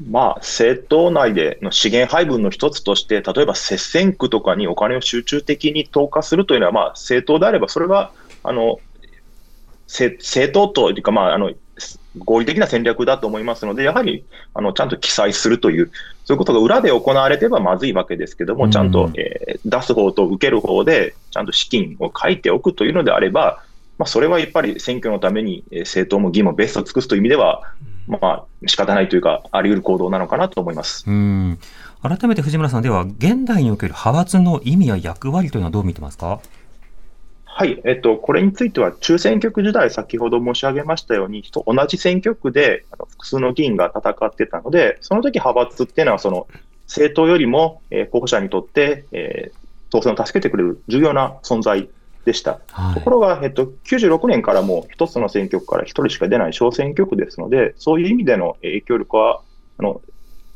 [0.08, 8.12] まあ、政党内での資源配分の一つとして、例えば接戦区とかにお金を集中的に投下するというのは、まあ、政党であれば、それは、
[8.44, 8.78] あの、
[9.92, 11.52] 政党というか、まあ、あの、
[12.18, 14.24] 合理的な戦略だと思いますので、やはり
[14.54, 15.90] あのちゃんと記載するという、
[16.24, 23.62] そういうことが裏で行われてばまずいわけですけども、ちゃんと、えー、出す方と受ける方で、ちゃんと資金を書いておくというのであれば、
[23.98, 27.62] まあ、それはやっぱり選挙のために政党も議もベストを尽くすという意味では、
[28.06, 31.04] まあ仕方ないというか、あり得る行動なのかなと思います。
[31.06, 31.58] うん。
[32.02, 36.40] 改めて藤村さん、では、現代における派閥の意味や役割というのはどう見てますか？
[37.54, 46.46] はい、えっと、これについては、中選挙区時代、先ほど申し上げましたように、同じ選挙区で複数の議員が戦ってたので、その時派閥っていうのは、その
[46.86, 49.58] 政党よりも、えー、候補者にとって、えー、
[49.90, 51.90] 当選を助けてくれる重要な存在
[52.24, 52.60] でした。
[52.70, 59.42] はい、ところが、えっと、96年からも一つの選挙区から一人しか出ない小選挙区ですので、そういう意味での影響力は、
[59.78, 60.00] あの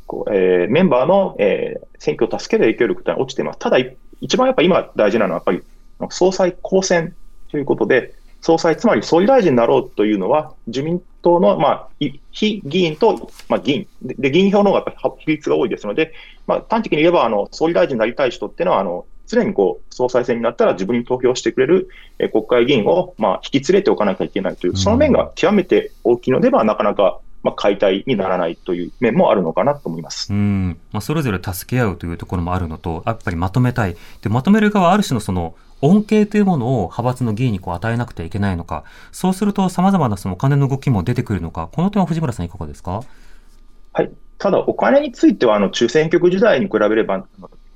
[0.06, 3.58] こうえー、メンバーの、えー、選挙を助ける影響力というのは落ちています。
[3.58, 3.76] ただ、
[4.22, 5.62] 一番やっぱ今大事なのは、やっぱり
[6.10, 7.14] 総裁公選
[7.50, 11.88] ということで、総裁、つまり総理大臣になろうというのは、自民党の、まあ、
[12.30, 13.88] 非議員と、まあ、議員。
[14.02, 16.12] で、議員票の方が比率が多いですので、
[16.46, 21.88] まあ、端的に言えば、あの総理大臣になりたい人っていうのは、あの常にこう総裁選になったら自分に投票してくれる、
[22.18, 30.32] え国会議員を、まあ、引き連れておかなきゃいけないという、その面が極めて大きいのでは、なかなかまあ、解体にならないという面もあるのかなと思います。
[30.32, 30.78] うん。
[30.92, 43.02] まあ、それぞれ助け合うというところもあるのと、やっぱりまとめたい、でまとめる側はある種のその恩恵というものを派閥の議員にこう与えなくてはいけないのか、そうすると様々なそのお金の動きも出てくるのか、この点は藤村さんいかがですか？
[43.92, 44.10] はい。
[44.38, 47.26] ただ、お金については、あの、中選挙区時代に比べれば、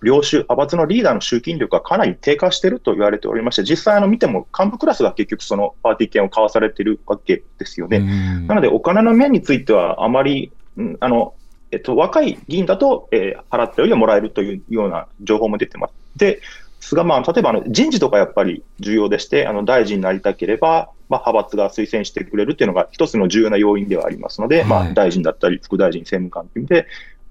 [0.02, 8.00] 領収、派閥のリーダーの集金力がかなり低下していると言われておりまして、実際あの見ても幹部クラスが結局そのパーティー券を買わされているわけですよね。
[8.46, 10.52] なので、お金の面についてはあまり、
[11.00, 11.34] あの、
[11.70, 15.92] えっと、若い議員だと、えー、払ったよりはもらえるというような情報も出てます。
[16.16, 16.40] で、
[16.80, 26.86] 菅、まあ、例えばあの人事とかやっぱり重要でして、あの大臣になりたければ、まあ、派閥が推薦してくれるっていうのが一つの重要な要因ではありますので、はい、まあ、大臣だったり副大臣、政務官という意味で、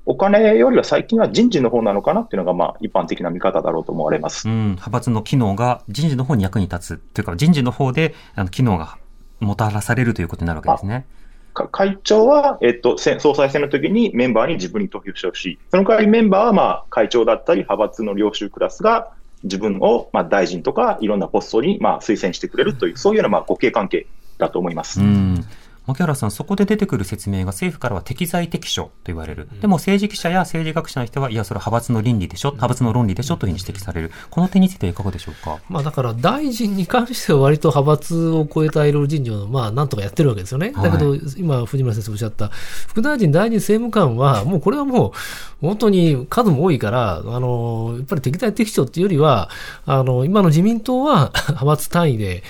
[0.05, 4.47] お金よりは最近は人事の方なのかなっていうのが、まあ、一般的な見方だろうと思われます。
[4.47, 8.97] うん、派閥の機能が人事の方に役に立つというか、人事の方であの機能が
[9.39, 11.05] もたらされるということになるわけですね。
[11.53, 15.59] 会長は、えっと、総裁選の時にメンバーに自分に投票してほしい。
[15.71, 19.11] その代わりメンバーは、まあ、会長だったり、派閥の領収クラスが
[19.43, 25.01] 自分を、まあ、大臣とかいろんなポストに、まあ、推薦してくれるという、そういうような、まあ、互恵関係だと思います。
[25.01, 25.45] うん
[25.89, 29.49] 牧原さん、そこで出てくる説明が政府からは適材適所と言われる。
[29.61, 33.37] でも政治記者や政治学者の人は、いや、それは派閥の倫理でしょ、派閥の論理でしょ？
[33.37, 34.11] というふうに指摘される。
[34.29, 35.59] この点についてはいかがでしょうか？
[35.69, 40.71] まあだから大臣に関しては割と派閥を超えたいろいろ人事を、まあなんとかやってるわけですよね。
[40.71, 42.49] だけど、今藤村先生おっしゃった、
[42.87, 45.11] 副大臣、大臣政務官は、もうこれはもう、
[45.61, 49.49] 本当に数も多いから、あの、やっぱり適材適所っていうよりは、
[49.85, 52.43] あの、今の自民党は 派閥単位で、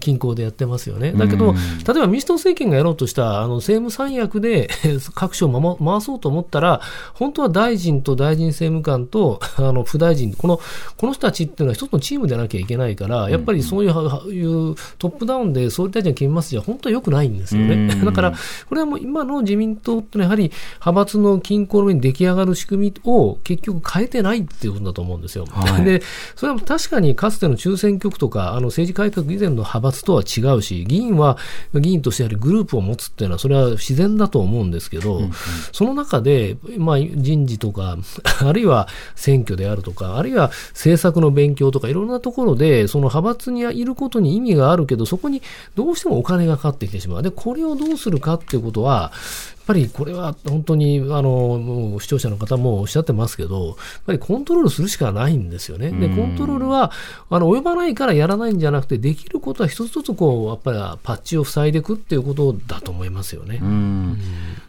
[0.00, 1.12] 均衡でやってますよね。
[1.12, 4.68] だけど、例えば民主党政権がやろうとしたあの政務三役で
[5.14, 6.80] 各省を回そうと思ったら、
[7.14, 10.60] 本当は大臣と大臣政務官と あの副大臣、この
[10.96, 13.90] この人たちっていうのは一つのチームでなきゃいけないから、やっぱりそういう,、
[14.32, 17.94] いうトップダウンで総理大臣が決めますじゃ、本当は良くないんですよね。
[18.04, 18.34] だから、
[18.68, 25.46] これはもう今の自民党ってのはやはり派閥の均衡の上に出来上がる仕組みを結局変えてないっていうことだと思うんですよ。
[25.48, 26.02] はい、で、
[26.34, 31.38] それは確かにかつての中選挙区とか、あの政治改革以前の派閥とは違うし、議員は
[31.74, 35.32] 議員としてやはりグループを持つっていうのは、それは自然だと思うんですけど、うんうん、
[35.72, 37.96] その中で、まあ、人事とか、
[38.44, 45.42] あるいは選挙であるとか、あるいは政策の勉強とか、いろんなところで、その派閥にいることに意味があるけど、そこに
[45.74, 47.22] どうしてもお金がかかってきてしまう。
[47.22, 49.12] で、これをどうするかっていうことは、
[49.66, 55.90] ぱりこれは本当にあの視聴者の方もおっしゃってますけど、やっぱりコントロールするしかないんですよね。
[55.90, 56.92] で、コントロールは
[57.28, 63.60] あの及ばないからやらないんじゃなくて、できることは一つずつこうやっぱりパッチを塞いでいくっていうことだと思いますよね。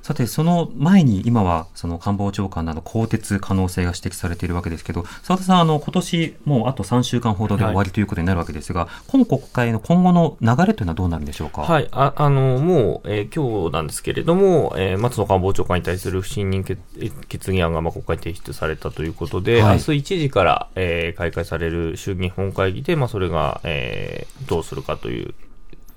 [0.08, 11.64] さて、その前に今はその官房長官など更迭可能性が指摘されているわけですけど、澤田さん、あの今年もうあと3週間ほどで終わりということになるわけですが、はい、今国会の今後の流れというのはどうなるんでしょうか？
[11.64, 16.82] はい、ああのもう、えー、今日なんですけれども、えー、松野官房長官に対する不信任決
[17.28, 25.34] 決議案がまあ国会提出されたということで、はい、明日1時から、えー、開会される衆議院本会議で、まあ、それが、えー、どうするかという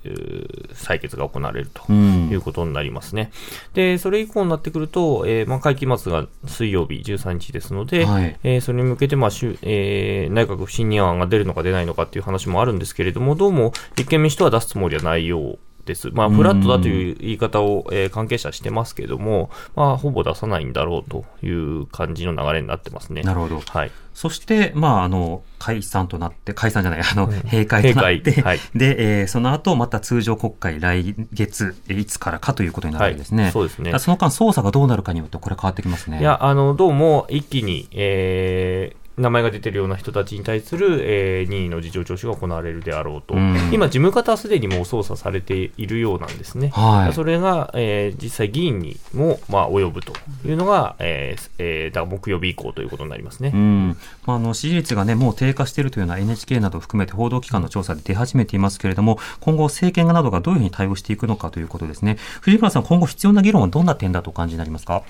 [0.03, 3.31] 採決が行われるということになりますね。
[3.69, 9.29] うん、で、それ以降になってくると、えー、まあ、会期末が水曜日13日ですので、はい、えー、それに向けて、まあ、
[9.61, 16.09] えー、内閣不信任案が出るのか出ないのかっていう話もあるんですけれども、どうも立憲民主党は出すつもりはないようです。
[16.11, 23.21] まあ、フラットだという言い方を、えー、関係者してますけれども、まあ、ほぼ出さないんだろうという感じの流れになってますね。
[23.21, 23.59] なるほど。
[23.59, 23.91] はい。
[24.13, 33.43] そして、まあ、あの、解散となって、解散じゃない、あの、閉会となって、はい、で、えー、その後、また通常国会来月、いつからかということになるわけですね。
[33.43, 33.97] はい、そうですね。
[33.99, 36.19] その間、捜査がどうなるかによって、これ変わってきますね。
[36.19, 50.13] いや、あの、どうも、一気に、えー、名前が出ているような人たちに対する、えー、任意の事情聴取が行われるであろうと、うん、今、事務方はすでにもう捜査されているようなんですね、はい、それが、えー、実際、議員にも、まあ、及ぶと
[50.45, 53.97] いうのが、えーえー、だ木曜日以降ということになりますね、うん。
[54.25, 65.03] まあ、あの支持率が、ね、もう低下しているというような NHK などを含めて報道機関の調査で出始めていますけれども、今後、政権などがどういうふうに対応していくのかということですね、藤村さん、今後、必要な議論はどんな点だとお感じになりますか？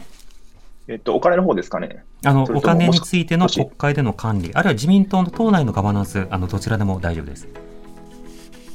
[0.87, 2.03] えっと、お金の方ですかね。
[2.25, 7.47] あの、お金についての国会での管理、あるいは自民党の党内のガバナンス、あの、どちらでも大丈夫です。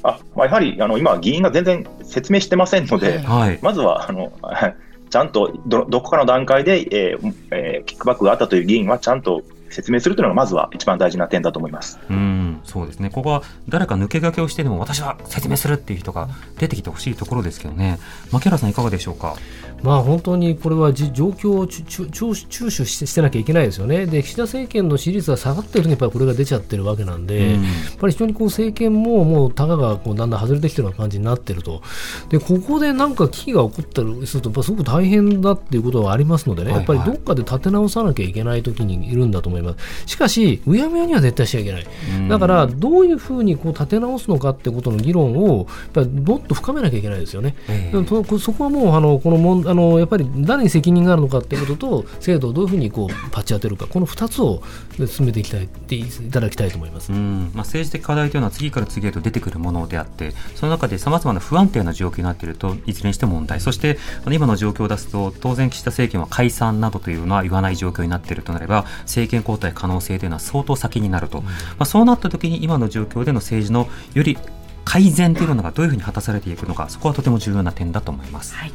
[0.02, 4.32] あ、まあ、やはり、あの、今、議員が全然説明してませんので、はい、まずは、あの、
[5.10, 11.98] ちゃんとど、どこかの段階で、えーえー、キックバックがあったという議員は、ちゃんと説明するというのがまずは一番大事な点だと思います。
[12.08, 17.98] うんそうですね、ここは誰か抜け駆けをしてでも私は説明するっていう人が出てきてほしいところですけどね、
[18.32, 19.36] 牧原さん、いかがでしょうか？
[19.82, 31.82] まあ、本当にこれは状況を注視してなきゃいけないですよね、で岸田政権の支持率が下がってるときにやっぱりこれが出ちゃってるわけなんで、うん、やっぱり非常にこう政権ももうたががこうだんだん外れてきてるような感じになってると、
[32.30, 39.65] でここでなんか危機が起こったりすると、やっぱすごく大変だっていうことはありますのでね、やっぱりどっかで立て直さなきゃいけないときにいるんだと思います。
[40.06, 41.86] しかし、うやむやには絶対しちゃいけない、
[42.28, 47.56] だからどういうふうにこう立て直すのかってことの議論を、やっぱりもっと深めなきゃいけないですよね。
[47.68, 53.86] えー、そこはもうあのこのもんあのやっぱり誰に責任があるのかということと制度をどういうふうにこうパッチ当てるか。
[53.86, 54.62] この2つを
[55.06, 63.60] 進めていきたいっていただきたいと思います、まあ、政治的課題というのは次から次へと出てくるものであってその中でさまざまな不安定な状況になっているといずれにしても問題。
[63.60, 63.98] そして
[64.30, 74.38] 今の状況を出すと当然岸田政権は解散などというのは言わない状況になっているとなれば政権交代可能性というのは相当先になると、まあ、そうなった時に今の状況での政治のより
[74.84, 78.54] 改善というものがどういうふうに果たされていくのかそこはとても重要な点だと思います。
[78.54, 78.72] はい。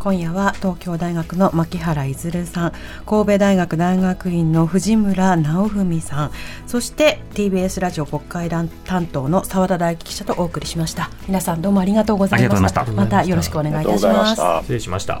[0.00, 2.72] 今夜は東京大学の牧原いずるさん
[3.04, 6.30] 神戸大学大学院の藤村直文さん
[6.66, 8.70] そして TBS ラジオ国会担
[9.06, 11.10] 当の澤田大樹記者とお送りしました。
[11.28, 12.86] 皆さんどうもありがとうございました。
[12.86, 14.40] またよろしくお願いいたします。
[14.62, 15.20] 失礼しました